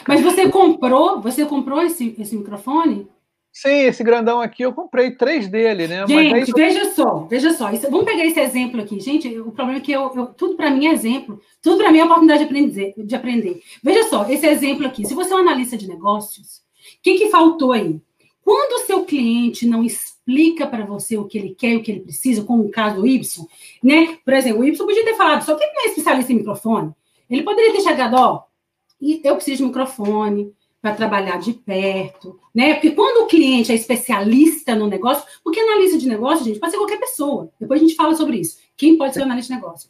[0.07, 3.11] mas você comprou, você comprou esse, esse microfone?
[3.53, 6.07] Sim, esse grandão aqui eu comprei três dele, né?
[6.07, 6.45] Gente, aí...
[6.57, 7.71] veja só, veja só.
[7.71, 8.99] Isso, vamos pegar esse exemplo aqui.
[8.99, 11.39] Gente, o problema é que eu, eu tudo para mim é exemplo.
[11.61, 13.63] Tudo para mim é oportunidade de aprender, de aprender.
[13.83, 15.05] Veja só, esse exemplo aqui.
[15.05, 16.63] Se você é um analista de negócios,
[16.99, 18.01] o que, que faltou aí?
[18.43, 21.93] Quando o seu cliente não explica para você o que ele quer e o que
[21.93, 23.47] ele precisa, como o caso do Y,
[23.83, 24.19] né?
[24.25, 26.93] Por exemplo, o Y podia ter falado, só que ele não é especialista em microfone.
[27.29, 28.45] Ele poderia ter chegado, ó,
[29.01, 30.53] eu preciso de microfone,
[30.83, 32.75] para trabalhar de perto, né?
[32.75, 36.79] Porque quando o cliente é especialista no negócio, porque analista de negócio, gente, pode ser
[36.79, 37.53] qualquer pessoa.
[37.61, 38.59] Depois a gente fala sobre isso.
[38.77, 39.89] Quem pode ser analista de negócio?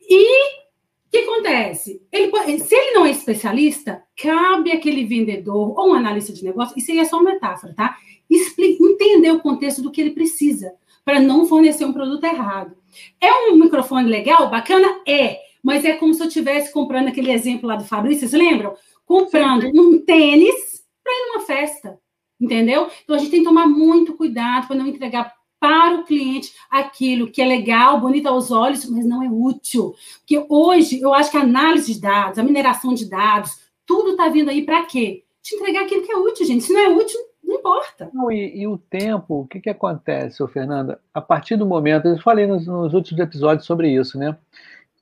[0.00, 2.02] E o que acontece?
[2.10, 6.90] Ele se ele não é especialista, cabe aquele vendedor ou um analista de negócio, isso
[6.90, 7.96] aí é só uma metáfora, tá?
[8.28, 10.72] Entender o contexto do que ele precisa,
[11.04, 12.76] para não fornecer um produto errado.
[13.20, 15.00] É um microfone legal, bacana?
[15.06, 15.38] É.
[15.62, 18.74] Mas é como se eu estivesse comprando aquele exemplo lá do Fabrício, vocês lembram?
[19.06, 21.98] Comprando um tênis para ir numa festa.
[22.38, 22.90] entendeu?
[23.04, 27.30] Então a gente tem que tomar muito cuidado para não entregar para o cliente aquilo
[27.30, 29.94] que é legal, bonito aos olhos, mas não é útil.
[30.18, 34.28] Porque hoje eu acho que a análise de dados, a mineração de dados, tudo está
[34.28, 35.24] vindo aí para quê?
[35.42, 36.64] Te entregar aquilo que é útil, gente.
[36.64, 38.10] Se não é útil, não importa.
[38.12, 41.00] Não, e, e, o tempo, o que, que acontece, ô Fernanda?
[41.14, 44.36] A partir do momento, eu falei nos, nos últimos episódios sobre isso, né?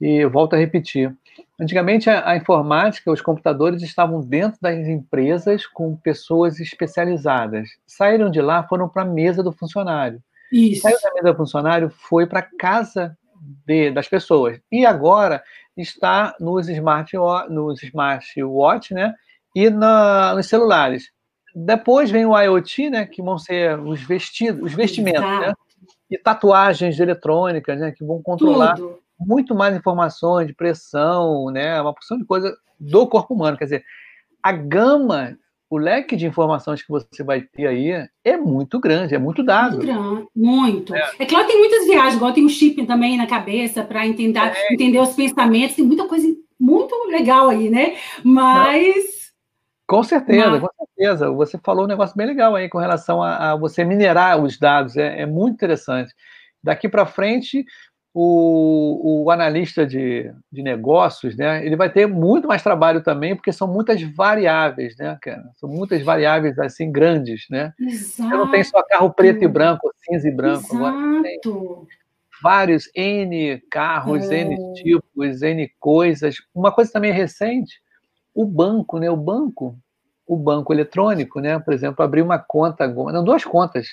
[0.00, 1.14] E eu volto a repetir.
[1.60, 7.68] Antigamente, a, a, informática, os computadores estavam dentro das empresas com pessoas especializadas.
[7.86, 10.20] Saíram de lá, foram para a mesa do funcionário.
[10.52, 10.82] Isso.
[10.82, 13.16] Saiu da mesa do funcionário, foi para a casa
[13.66, 14.60] de, das pessoas.
[14.70, 15.42] E agora
[15.76, 17.12] está nos smart,
[17.48, 19.14] nos smartwatch, né?
[19.54, 21.10] E na, nos celulares.
[21.54, 23.06] Depois vem o IoT, né?
[23.06, 25.52] Que vão ser os vestidos, os vestimentos, né?
[26.10, 27.92] E tatuagens eletrônicas, né?
[27.92, 29.03] Que vão controlar Tudo.
[29.18, 31.80] Muito mais informações de pressão, né?
[31.80, 33.56] Uma porção de coisa do corpo humano.
[33.56, 33.84] Quer dizer,
[34.42, 35.36] a gama
[35.74, 39.78] o leque de informações que você vai ter aí é muito grande, é muito dado.
[39.78, 40.94] Muito grande, muito.
[40.94, 44.38] É, é claro, tem muitas viagens, igual tem um chip também na cabeça para entender,
[44.38, 44.72] é.
[44.72, 47.96] entender os pensamentos, tem muita coisa muito legal aí, né?
[48.22, 49.32] Mas.
[49.86, 50.60] Com certeza, Mas...
[50.60, 51.30] com certeza.
[51.32, 54.96] Você falou um negócio bem legal aí com relação a, a você minerar os dados,
[54.96, 56.14] é, é muito interessante.
[56.62, 57.64] Daqui para frente,
[58.16, 63.52] o, o analista de, de negócios, né, ele vai ter muito mais trabalho também, porque
[63.52, 65.42] são muitas variáveis, né, cara?
[65.56, 67.74] São muitas variáveis, assim, grandes, né?
[67.80, 68.30] Exato.
[68.30, 70.76] Você não tem só carro preto e branco, cinza e branco.
[70.76, 71.88] Exato.
[72.40, 74.42] vários N carros, é.
[74.42, 76.36] N tipos, N coisas.
[76.54, 77.82] Uma coisa também recente,
[78.32, 79.10] o banco, né?
[79.10, 79.76] O banco,
[80.24, 81.58] o banco eletrônico, né?
[81.58, 83.88] Por exemplo, abrir uma conta, não, duas contas,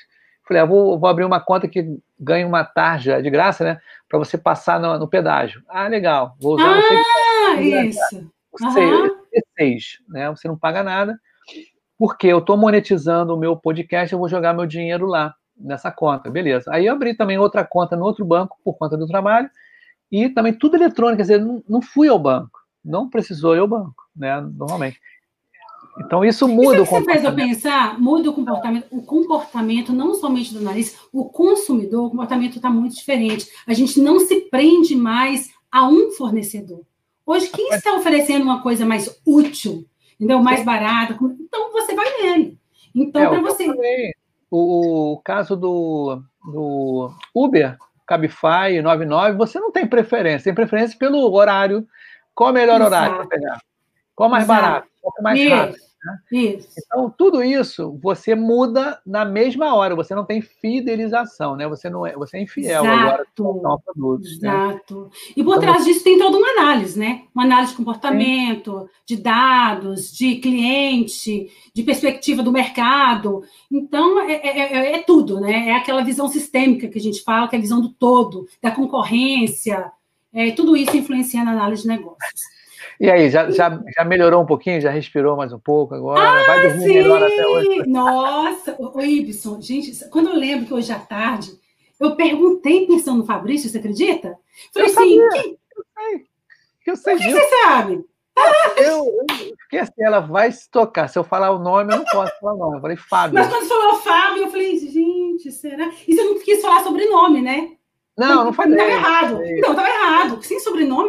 [0.48, 3.80] Falei, ah, vou, vou, abrir uma conta que ganha uma tarja de graça, né?
[4.10, 5.64] Para você passar no, no, pedágio.
[5.70, 6.36] Ah, legal.
[6.40, 6.82] Vou usar ah,
[7.56, 7.86] você.
[7.86, 8.32] isso.
[8.52, 9.10] O uhum.
[9.60, 10.30] C6, né?
[10.30, 11.20] Você não paga nada.
[11.98, 16.30] Porque eu estou monetizando o meu podcast, eu vou jogar meu dinheiro lá, nessa conta.
[16.30, 16.72] Beleza.
[16.74, 19.50] Aí eu abri também outra conta no outro banco, por conta do trabalho.
[20.12, 22.60] E também tudo eletrônico, quer dizer, não, não fui ao banco.
[22.84, 24.42] Não precisou ir ao banco, né?
[24.42, 25.00] Normalmente.
[26.06, 27.22] Então isso muda isso o comportamento.
[27.22, 32.08] Você fez eu pensar, muda o comportamento, o comportamento não somente do nariz, o consumidor,
[32.08, 33.48] o comportamento está muito diferente.
[33.68, 36.82] A gente não se prende mais a um fornecedor.
[37.26, 39.86] Hoje, quem está oferecendo uma coisa mais útil,
[40.16, 40.42] entendeu?
[40.42, 42.58] mais barata, então você vai nele.
[42.94, 44.14] Então, é, para você.
[44.50, 51.32] O, o, caso do, do Uber, Cabify, 99, você não tem preferência, tem preferência pelo
[51.34, 51.88] horário.
[52.36, 52.94] Qual é o melhor Exato.
[52.94, 53.62] horário para pegar?
[54.14, 54.62] Qual é mais Exato.
[54.62, 54.88] barato?
[55.02, 55.56] Qual é mais Isso.
[55.56, 55.91] rápido?
[56.04, 56.20] Né?
[56.32, 56.70] Isso.
[56.78, 61.68] Então, tudo isso você muda na mesma hora, você não tem fidelização, né?
[61.68, 63.00] Você não é, você é infiel Exato.
[63.00, 64.40] agora com produtos.
[64.40, 64.50] Né?
[64.50, 65.02] Exato.
[65.02, 65.10] Né?
[65.38, 67.24] E por então, trás disso tem toda uma análise, né?
[67.36, 68.88] Uma análise de comportamento, Sim.
[69.06, 73.44] de dados, de cliente, de perspectiva do mercado.
[73.72, 75.70] Então, é, é, é, é tudo, né?
[75.70, 78.72] É aquela visão sistêmica que a gente fala, que é a visão do todo, da
[78.72, 79.92] concorrência.
[80.34, 82.61] É, tudo isso influencia na análise de negócios.
[83.00, 84.82] E aí, já, já, já melhorou um pouquinho?
[84.82, 86.22] Já respirou mais um pouco agora?
[86.22, 86.94] Ah, Vai dormir sim!
[86.94, 87.88] melhor até hoje?
[87.88, 91.52] Nossa, o Ibson, gente, quando eu lembro que hoje à tarde,
[92.00, 94.38] eu perguntei pensando no Fabrício, você acredita?
[94.74, 95.20] Falei eu assim, quem...
[95.22, 95.58] eu sei,
[96.86, 97.16] eu sei.
[97.16, 98.06] O que você sabe?
[98.78, 99.26] Eu, eu,
[99.58, 101.08] porque assim, ela vai se tocar.
[101.08, 102.78] Se eu falar o nome, eu não posso falar o nome.
[102.78, 103.36] Eu falei Fábio.
[103.36, 105.92] Mas quando você falou Fábio, eu falei, gente, será?
[106.08, 107.72] E você não quis falar sobrenome, né?
[108.18, 108.74] Não, não falei.
[108.74, 109.40] Estava errado.
[109.40, 110.44] Não, estava errado.
[110.44, 111.01] Sem sobrenome,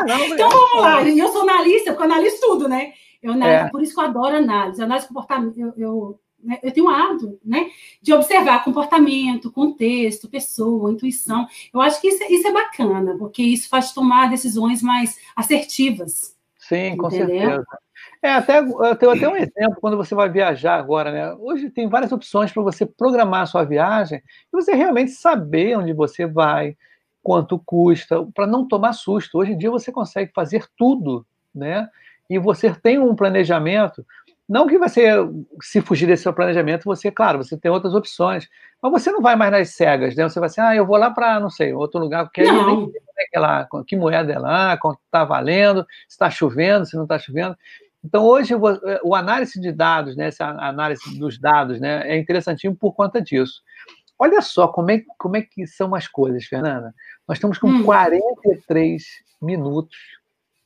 [0.00, 1.02] é, não, então vamos lá.
[1.02, 2.92] Eu sou analista, porque eu analiso tudo, né?
[3.22, 3.70] Eu analiso, é.
[3.70, 4.82] Por isso que eu adoro análise.
[4.82, 5.58] Análise de comportamento.
[5.58, 7.70] Eu, eu, né, eu tenho um hábito né,
[8.00, 11.46] de observar comportamento, contexto, pessoa, intuição.
[11.72, 16.34] Eu acho que isso, isso é bacana, porque isso faz tomar decisões mais assertivas.
[16.58, 17.28] Sim, com entendeu?
[17.28, 17.64] certeza.
[18.22, 21.34] É, até, eu tenho até um exemplo quando você vai viajar agora, né?
[21.38, 24.22] Hoje tem várias opções para você programar a sua viagem e
[24.52, 26.76] você realmente saber onde você vai,
[27.22, 29.38] quanto custa, para não tomar susto.
[29.38, 31.88] Hoje em dia você consegue fazer tudo, né?
[32.28, 34.04] E você tem um planejamento,
[34.50, 35.12] não que você,
[35.62, 38.48] se fugir desse seu planejamento, você, claro, você tem outras opções,
[38.82, 40.28] mas você não vai mais nas cegas, né?
[40.28, 42.68] Você vai assim, ah, eu vou lá para, não sei, outro lugar, porque não.
[42.68, 42.92] aí nem
[43.32, 47.16] é lá, que moeda é lá, quanto está valendo, se está chovendo, se não está
[47.16, 47.56] chovendo.
[48.02, 48.52] Então, hoje,
[49.04, 53.62] o análise de dados, né, essa análise dos dados, né, é interessantinho por conta disso.
[54.22, 56.94] Olha só como é, como é que são as coisas, Fernanda.
[57.26, 57.82] Nós estamos com hum.
[57.82, 59.02] 43
[59.40, 59.96] minutos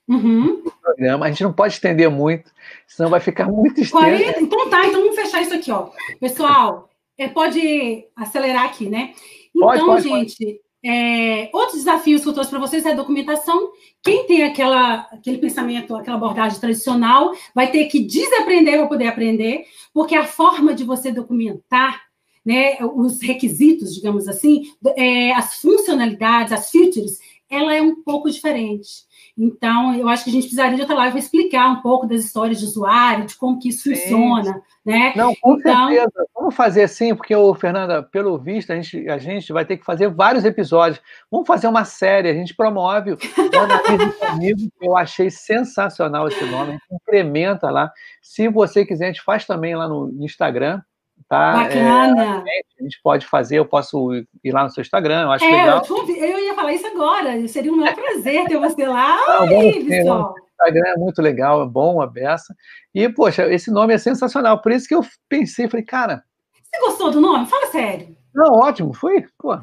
[0.09, 0.61] uhum.
[0.82, 1.26] programa.
[1.26, 2.50] A gente não pode estender muito,
[2.88, 4.40] senão vai ficar muito extenso.
[4.40, 5.90] Então tá, então vamos fechar isso aqui, ó.
[6.18, 9.14] Pessoal, é, pode acelerar aqui, né?
[9.55, 10.61] Então, pode, pode, gente, pode.
[10.84, 13.70] É, outros desafios que eu trouxe para vocês é a documentação.
[14.02, 19.64] Quem tem aquela, aquele pensamento, aquela abordagem tradicional, vai ter que desaprender para poder aprender,
[19.94, 22.02] porque a forma de você documentar
[22.45, 24.62] né, os requisitos, digamos assim,
[24.97, 27.18] é, as funcionalidades, as features,
[27.49, 29.05] ela é um pouco diferente.
[29.36, 32.24] Então, eu acho que a gente precisaria de outra live para explicar um pouco das
[32.24, 33.97] histórias de usuário, de como que isso Sim.
[33.97, 35.12] funciona, né?
[35.16, 35.88] Não, com então...
[35.88, 36.26] certeza.
[36.32, 39.84] Vamos fazer assim, porque, o Fernanda, pelo visto, a gente, a gente vai ter que
[39.84, 41.03] fazer vários episódios.
[41.30, 43.18] Vamos fazer uma série, a gente promove o
[44.30, 47.90] comigo, eu achei sensacional esse nome, a gente incrementa lá.
[48.22, 50.80] Se você quiser, a gente faz também lá no Instagram,
[51.29, 51.53] Tá?
[51.55, 52.45] Bacana.
[52.47, 55.51] É, a gente pode fazer, eu posso ir lá no seu Instagram, eu acho é,
[55.51, 55.83] legal.
[55.89, 59.16] Eu, ia falar isso agora, seria um maior prazer ter você lá.
[59.27, 59.87] Não, Oi.
[59.89, 62.55] O Instagram é muito legal, é bom, a beça.
[62.95, 66.22] E, poxa, esse nome é sensacional, por isso que eu pensei, falei, cara...
[66.53, 67.47] Você gostou do nome?
[67.47, 68.16] Fala sério.
[68.35, 69.57] Não, ótimo, foi, pô,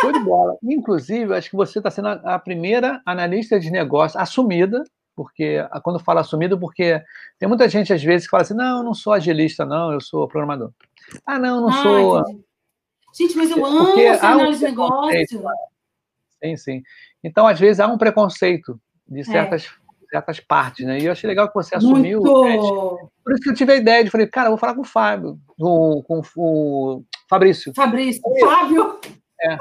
[0.00, 0.56] show de bola.
[0.62, 4.82] Inclusive, acho que você está sendo a primeira analista de negócio assumida
[5.16, 7.02] porque quando fala assumido, porque
[7.38, 10.00] tem muita gente às vezes que fala assim, não, eu não sou agilista, não, eu
[10.00, 10.70] sou programador.
[11.24, 12.24] Ah, não, não ah, sou.
[13.16, 15.42] Gente, mas eu amo porque análise um de negócio.
[16.44, 16.82] Sim, sim.
[17.24, 19.24] Então, às vezes, há um preconceito de é.
[19.24, 20.06] certas, é.
[20.10, 20.98] certas partes, né?
[20.98, 22.20] E eu achei legal que você assumiu.
[22.20, 23.10] Muito...
[23.24, 24.84] Por isso que eu tive a ideia de falei, cara, eu vou falar com o
[24.84, 27.72] Fábio, com, com o Fabrício.
[27.74, 29.00] Fabrício, Fábio.
[29.38, 29.52] É,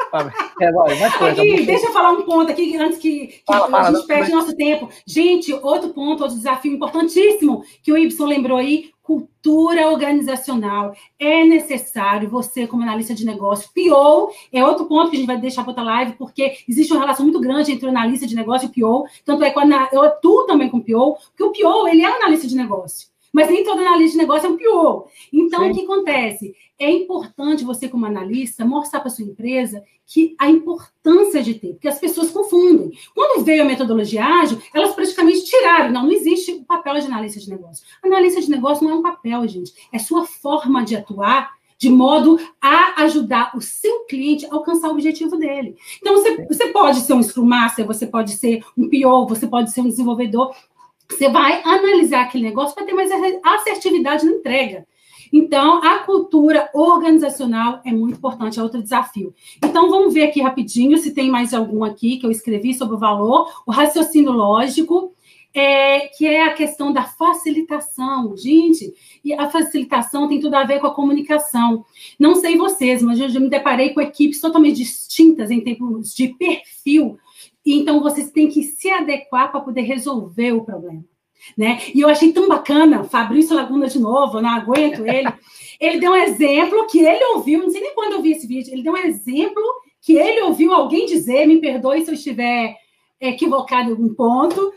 [0.61, 3.89] é, agora, coisa, aqui, deixa eu falar um ponto aqui antes que, que fala, fala,
[3.89, 4.89] a gente perde nosso tempo.
[5.05, 10.93] Gente, outro ponto, outro desafio importantíssimo que o Ibson lembrou aí, cultura organizacional.
[11.19, 15.37] É necessário você, como analista de negócio, PO, é outro ponto que a gente vai
[15.37, 18.71] deixar para outra live, porque existe uma relação muito grande entre o analista de negócio
[18.73, 19.59] e o PO, tanto é que
[19.91, 23.14] eu atuo também com o PO, porque o PO, ele é um analista de negócio
[23.35, 25.09] mas nem todo analista de negócio é um PO.
[25.33, 25.71] Então, Sim.
[25.71, 26.55] o que acontece?
[26.79, 31.89] É importante você, como analista, mostrar para sua empresa que a importância de ter, porque
[31.89, 32.97] as pessoas confundem.
[33.13, 35.91] Quando veio a metodologia ágil, elas praticamente tiraram.
[35.91, 37.85] Não, não existe o papel de analista de negócio.
[38.01, 39.73] Analista de negócio não é um papel, gente.
[39.91, 44.91] É sua forma de atuar de modo a ajudar o seu cliente a alcançar o
[44.91, 45.75] objetivo dele.
[45.97, 49.73] Então, você, você pode ser um Scrum Master, você pode ser um PO, você pode
[49.73, 50.55] ser um desenvolvedor,
[51.09, 53.11] você vai analisar aquele negócio para ter mais
[53.43, 54.85] assertividade na entrega.
[55.31, 59.33] Então, a cultura organizacional é muito importante, é outro desafio.
[59.63, 62.99] Então, vamos ver aqui rapidinho se tem mais algum aqui que eu escrevi sobre o
[62.99, 65.13] valor, o raciocínio lógico,
[65.53, 68.35] é, que é a questão da facilitação.
[68.35, 68.93] Gente,
[69.23, 71.85] e a facilitação tem tudo a ver com a comunicação.
[72.19, 76.29] Não sei vocês, mas eu já me deparei com equipes totalmente distintas em termos de
[76.29, 77.17] perfil
[77.73, 81.03] então, vocês têm que se adequar para poder resolver o problema.
[81.57, 81.79] Né?
[81.93, 85.31] E eu achei tão bacana, Fabrício Laguna de novo, eu não aguento ele.
[85.77, 88.71] Ele deu um exemplo que ele ouviu, não sei nem quando eu vi esse vídeo,
[88.71, 89.61] ele deu um exemplo
[89.99, 92.77] que ele ouviu alguém dizer, me perdoe se eu estiver
[93.19, 94.71] equivocado em algum ponto,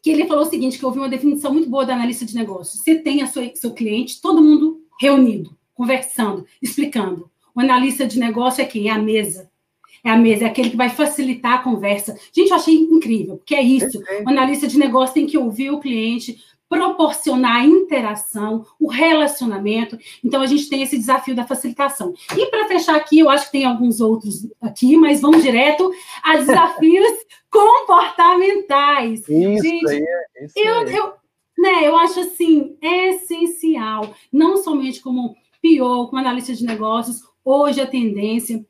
[0.00, 2.36] que ele falou o seguinte, que eu ouvi uma definição muito boa da analista de
[2.36, 2.80] negócios.
[2.80, 7.28] Você tem a sua, seu cliente, todo mundo reunido, conversando, explicando.
[7.52, 8.86] O analista de negócio é quem?
[8.86, 9.50] É a mesa
[10.04, 12.18] é a mesa, é aquele que vai facilitar a conversa.
[12.32, 14.00] Gente, eu achei incrível, porque é isso.
[14.24, 16.38] O analista de negócio tem que ouvir o cliente,
[16.68, 19.98] proporcionar a interação, o relacionamento.
[20.22, 22.12] Então, a gente tem esse desafio da facilitação.
[22.36, 25.90] E para fechar aqui, eu acho que tem alguns outros aqui, mas vamos direto
[26.22, 27.12] a desafios
[27.50, 29.20] comportamentais.
[29.20, 30.04] Isso gente, aí,
[30.42, 30.94] isso eu, aí.
[30.94, 31.12] eu,
[31.56, 37.86] né, eu acho assim, essencial, não somente como PO, como analista de negócios, hoje a
[37.86, 38.64] tendência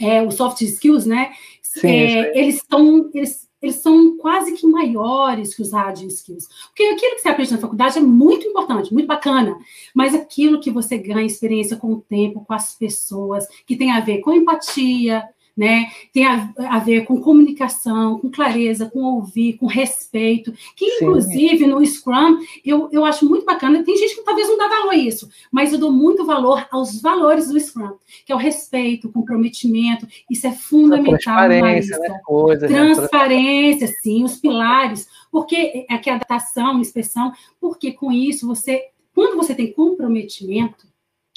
[0.00, 1.32] é, os soft skills, né?
[1.62, 3.10] Sim, é, eles estão.
[3.14, 6.46] Eles, eles são quase que maiores que os hard skills.
[6.68, 9.58] Porque aquilo que você aprende na faculdade é muito importante, muito bacana,
[9.94, 14.00] mas aquilo que você ganha experiência com o tempo, com as pessoas, que tem a
[14.00, 15.24] ver com empatia,
[15.56, 15.90] né?
[16.12, 21.66] Tem a, a, ver com comunicação, com clareza, com ouvir, com respeito, que inclusive Sim.
[21.66, 23.82] no Scrum eu, eu acho muito bacana.
[23.82, 27.00] Tem gente que talvez não dá valor a isso, mas eu dou muito valor aos
[27.00, 27.94] valores do Scrum,
[28.26, 31.16] que é o respeito, o comprometimento, isso é fundamental.
[31.16, 32.20] Transparência, né?
[32.24, 32.74] Coisa, né?
[32.74, 33.92] transparência, né?
[34.02, 39.54] sim, os pilares, porque aqui é a adaptação, inspeção, porque com isso você, quando você
[39.54, 40.86] tem comprometimento,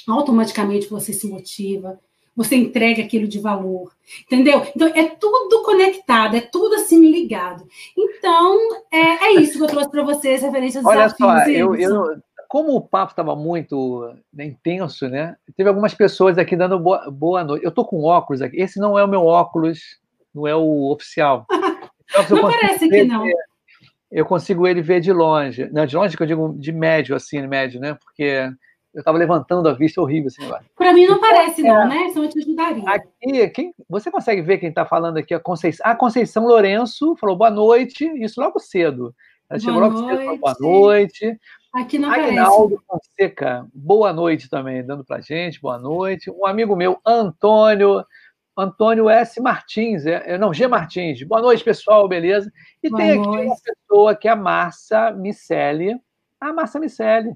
[0.08, 2.00] automaticamente você se motiva,
[2.40, 3.92] você entrega aquilo de valor,
[4.26, 4.66] entendeu?
[4.74, 7.68] Então, é tudo conectado, é tudo assim ligado.
[7.98, 8.58] Então,
[8.90, 11.44] é, é isso que eu trouxe para vocês, referência aos Olha desafios.
[11.44, 15.36] Só, eu, eu, como o papo estava muito né, intenso, né?
[15.58, 17.66] Teve algumas pessoas aqui dando boa, boa noite.
[17.66, 18.56] Eu estou com óculos aqui.
[18.56, 20.00] Esse não é o meu óculos,
[20.34, 21.46] não é o oficial.
[22.12, 23.24] Então, não parece que não.
[24.12, 25.70] Eu consigo ele ver de longe.
[25.72, 27.96] Não, de longe que eu digo de médio, assim, médio, né?
[28.04, 28.50] Porque
[28.94, 30.66] eu estava levantando a vista, horrível esse negócio.
[30.76, 32.10] Para mim não parece, não, é, né?
[32.10, 32.84] Senão eu te ajudaria.
[32.88, 35.34] Aqui, quem, você consegue ver quem está falando aqui?
[35.34, 39.14] A Conceição, a Conceição Lourenço falou boa noite, isso logo cedo.
[39.50, 41.40] Ela chegou logo cedo, falou boa noite.
[41.74, 46.32] Aqui não Agnaldo Fonseca, boa noite também, dando para gente, boa noite.
[46.32, 48.04] Um amigo meu, Antônio,
[48.58, 49.40] Antônio S.
[49.40, 50.68] Martins, é, é, não, G.
[50.68, 51.22] Martins.
[51.24, 52.52] Boa noite, pessoal, beleza?
[52.82, 53.46] E boa tem aqui noite.
[53.46, 55.96] uma pessoa que é a Márcia Micelli.
[56.42, 57.32] A Márcia Micelli.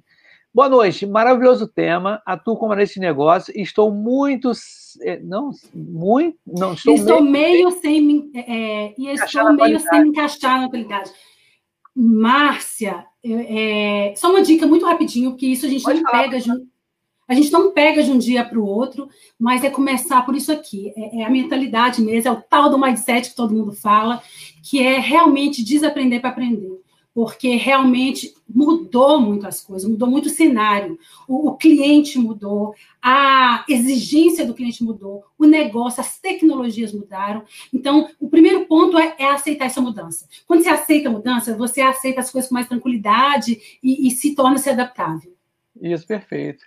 [0.53, 2.21] Boa noite, maravilhoso tema.
[2.23, 4.51] Atuo como de negócio e estou muito.
[5.01, 6.37] É, não, muito.
[6.45, 8.31] Não, estou, estou meio, meio sem.
[8.35, 11.11] É, e estou meio sem me encaixar na qualidade.
[11.95, 16.39] Márcia, é, só uma dica muito rapidinho, que isso a gente Pode não falar, pega
[16.39, 16.67] de um,
[17.27, 20.51] a gente não pega de um dia para o outro, mas é começar por isso
[20.51, 20.93] aqui.
[20.95, 24.21] É, é, a mentalidade mesmo, é o tal do mindset que todo mundo fala,
[24.61, 26.82] que é realmente desaprender para aprender
[27.13, 30.97] porque realmente mudou muito as coisas, mudou muito o cenário.
[31.27, 37.43] O, o, cliente mudou, a exigência do cliente mudou, o negócio, as tecnologias mudaram.
[37.71, 40.27] Então, o primeiro ponto é, é aceitar essa mudança.
[40.47, 44.33] Quando você aceita a mudança, você aceita as coisas com mais tranquilidade e, e se
[44.33, 45.33] torna-se adaptável.
[45.79, 46.63] Isso, perfeito.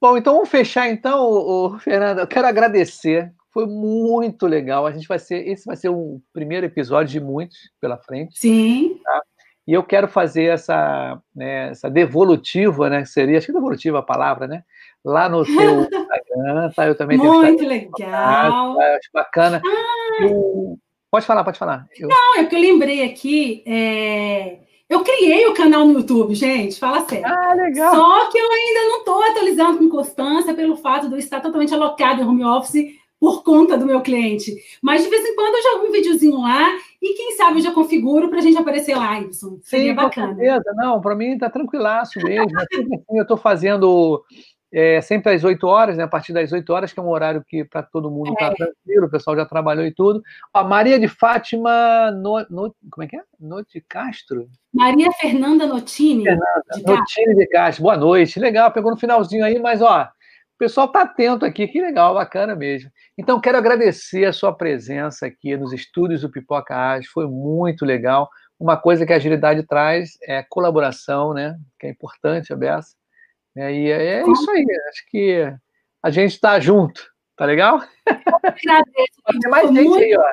[0.00, 2.22] Bom, então vamos fechar então, o, Fernanda.
[2.22, 3.32] Eu quero agradecer.
[3.50, 4.86] Foi muito legal.
[4.86, 8.38] A gente vai ser, esse vai ser o primeiro episódio de muitos pela frente.
[8.38, 9.00] Sim.
[9.02, 9.22] Tá?
[9.66, 13.04] E eu quero fazer essa, né, essa devolutiva, né?
[13.04, 14.62] Seria, acho que devolutiva a palavra, né?
[15.02, 16.86] Lá no seu Instagram, tá?
[16.86, 18.76] Eu também Muito tenho legal.
[18.76, 18.96] Tá?
[18.96, 19.62] Acho bacana.
[19.64, 20.24] Ah.
[20.24, 20.78] Eu...
[21.10, 21.86] Pode falar, pode falar.
[21.98, 22.08] Eu...
[22.08, 23.62] Não, é porque eu lembrei aqui.
[23.66, 24.58] É...
[24.88, 27.26] Eu criei o canal no YouTube, gente, fala sério.
[27.26, 27.94] Ah, legal.
[27.94, 31.72] Só que eu ainda não estou atualizando com constância pelo fato de eu estar totalmente
[31.72, 34.54] alocado em home office por conta do meu cliente.
[34.82, 36.68] Mas de vez em quando eu jogo um videozinho lá
[37.00, 39.58] e quem sabe eu já configuro para a gente aparecer lá, Ibson.
[39.62, 40.34] Seria Sim, bacana.
[40.34, 40.74] Certeza.
[40.76, 42.58] Não, para mim está tranquilaço mesmo.
[42.58, 44.22] assim, eu estou fazendo
[44.76, 46.02] é, sempre às 8 horas, né?
[46.02, 48.54] A partir das 8 horas, que é um horário que para todo mundo está é.
[48.54, 50.20] tranquilo, o pessoal já trabalhou e tudo.
[50.52, 53.22] A Maria de Fátima no, no, como é que é?
[53.38, 54.48] Noti Castro?
[54.72, 56.24] Maria Fernanda Notini.
[56.24, 57.84] Fernanda, de Notini de Castro.
[57.84, 58.40] Boa noite.
[58.40, 60.08] Legal, pegou no finalzinho aí, mas ó,
[60.54, 62.90] o pessoal está atento aqui, que legal, bacana mesmo.
[63.18, 68.30] Então, quero agradecer a sua presença aqui nos estúdios do Pipoca Ágil, foi muito legal.
[68.58, 71.56] Uma coisa que a agilidade traz é colaboração, né?
[71.78, 72.94] Que é importante, a Bessa.
[73.56, 75.52] É, e é, é isso aí, acho que
[76.02, 77.04] a gente está junto,
[77.36, 77.82] tá legal?
[78.06, 79.40] Agradeço.
[79.40, 80.04] Tem mais gente muito...
[80.04, 80.30] aí, ó.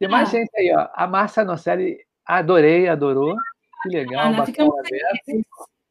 [0.00, 0.32] Tem mais ah.
[0.32, 0.88] gente aí, ó.
[0.94, 3.36] A Márcia Nocelli, adorei, adorou.
[3.82, 4.70] Que legal, Ana, bacana.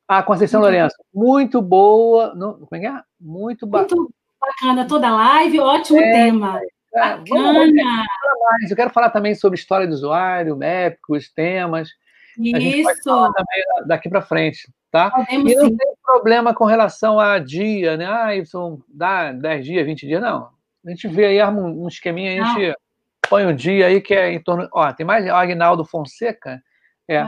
[0.08, 2.34] Ah, Conceição muito Lourenço, muito boa.
[2.36, 3.02] No, como é que é?
[3.20, 4.02] Muito bacana.
[4.02, 6.60] Muito bacana toda a live, ótimo é, tema.
[6.94, 7.24] É, bacana.
[7.28, 11.90] Vamos, vamos Eu quero falar também sobre história do usuário, mépicos, temas.
[12.38, 13.04] Isso.
[13.04, 15.12] Também daqui para frente, tá?
[15.12, 15.78] Podemos, e não sim.
[15.78, 18.06] tem problema com relação a dia, né?
[18.06, 20.50] Ah, são dá 10 dias, 20 dias, não.
[20.86, 22.76] A gente vê aí, arma um esqueminha, a gente não.
[23.30, 24.68] põe um dia aí que é em torno.
[24.72, 26.62] Ó, tem mais o Agnaldo Fonseca.
[27.08, 27.28] É.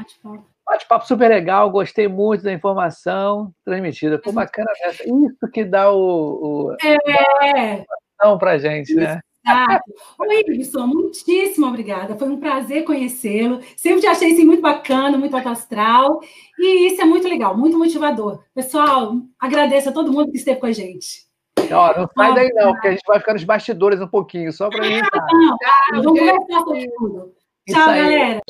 [0.76, 4.20] Bate-papo super legal, gostei muito da informação transmitida.
[4.22, 5.04] Foi bacana essa.
[5.04, 6.68] Isso que dá o.
[6.70, 7.86] o é.
[8.22, 9.22] Dá para gente, né?
[9.48, 9.94] Exato.
[10.20, 12.18] Oi, Ibson, muitíssimo obrigada.
[12.18, 13.62] Foi um prazer conhecê-lo.
[13.78, 16.20] Sempre te achei assim, muito bacana, muito alto astral.
[16.60, 18.44] E isso é muito legal, muito motivador.
[18.54, 21.26] Pessoal, agradeço a todo mundo que esteve com a gente.
[21.72, 24.70] Ó, não sai daí, não, porque a gente vai ficar nos bastidores um pouquinho, só
[24.70, 25.00] para mim.
[25.00, 25.58] Não,
[25.94, 27.34] não, vamos conversar sobre tudo.
[27.70, 28.42] Tchau, galera.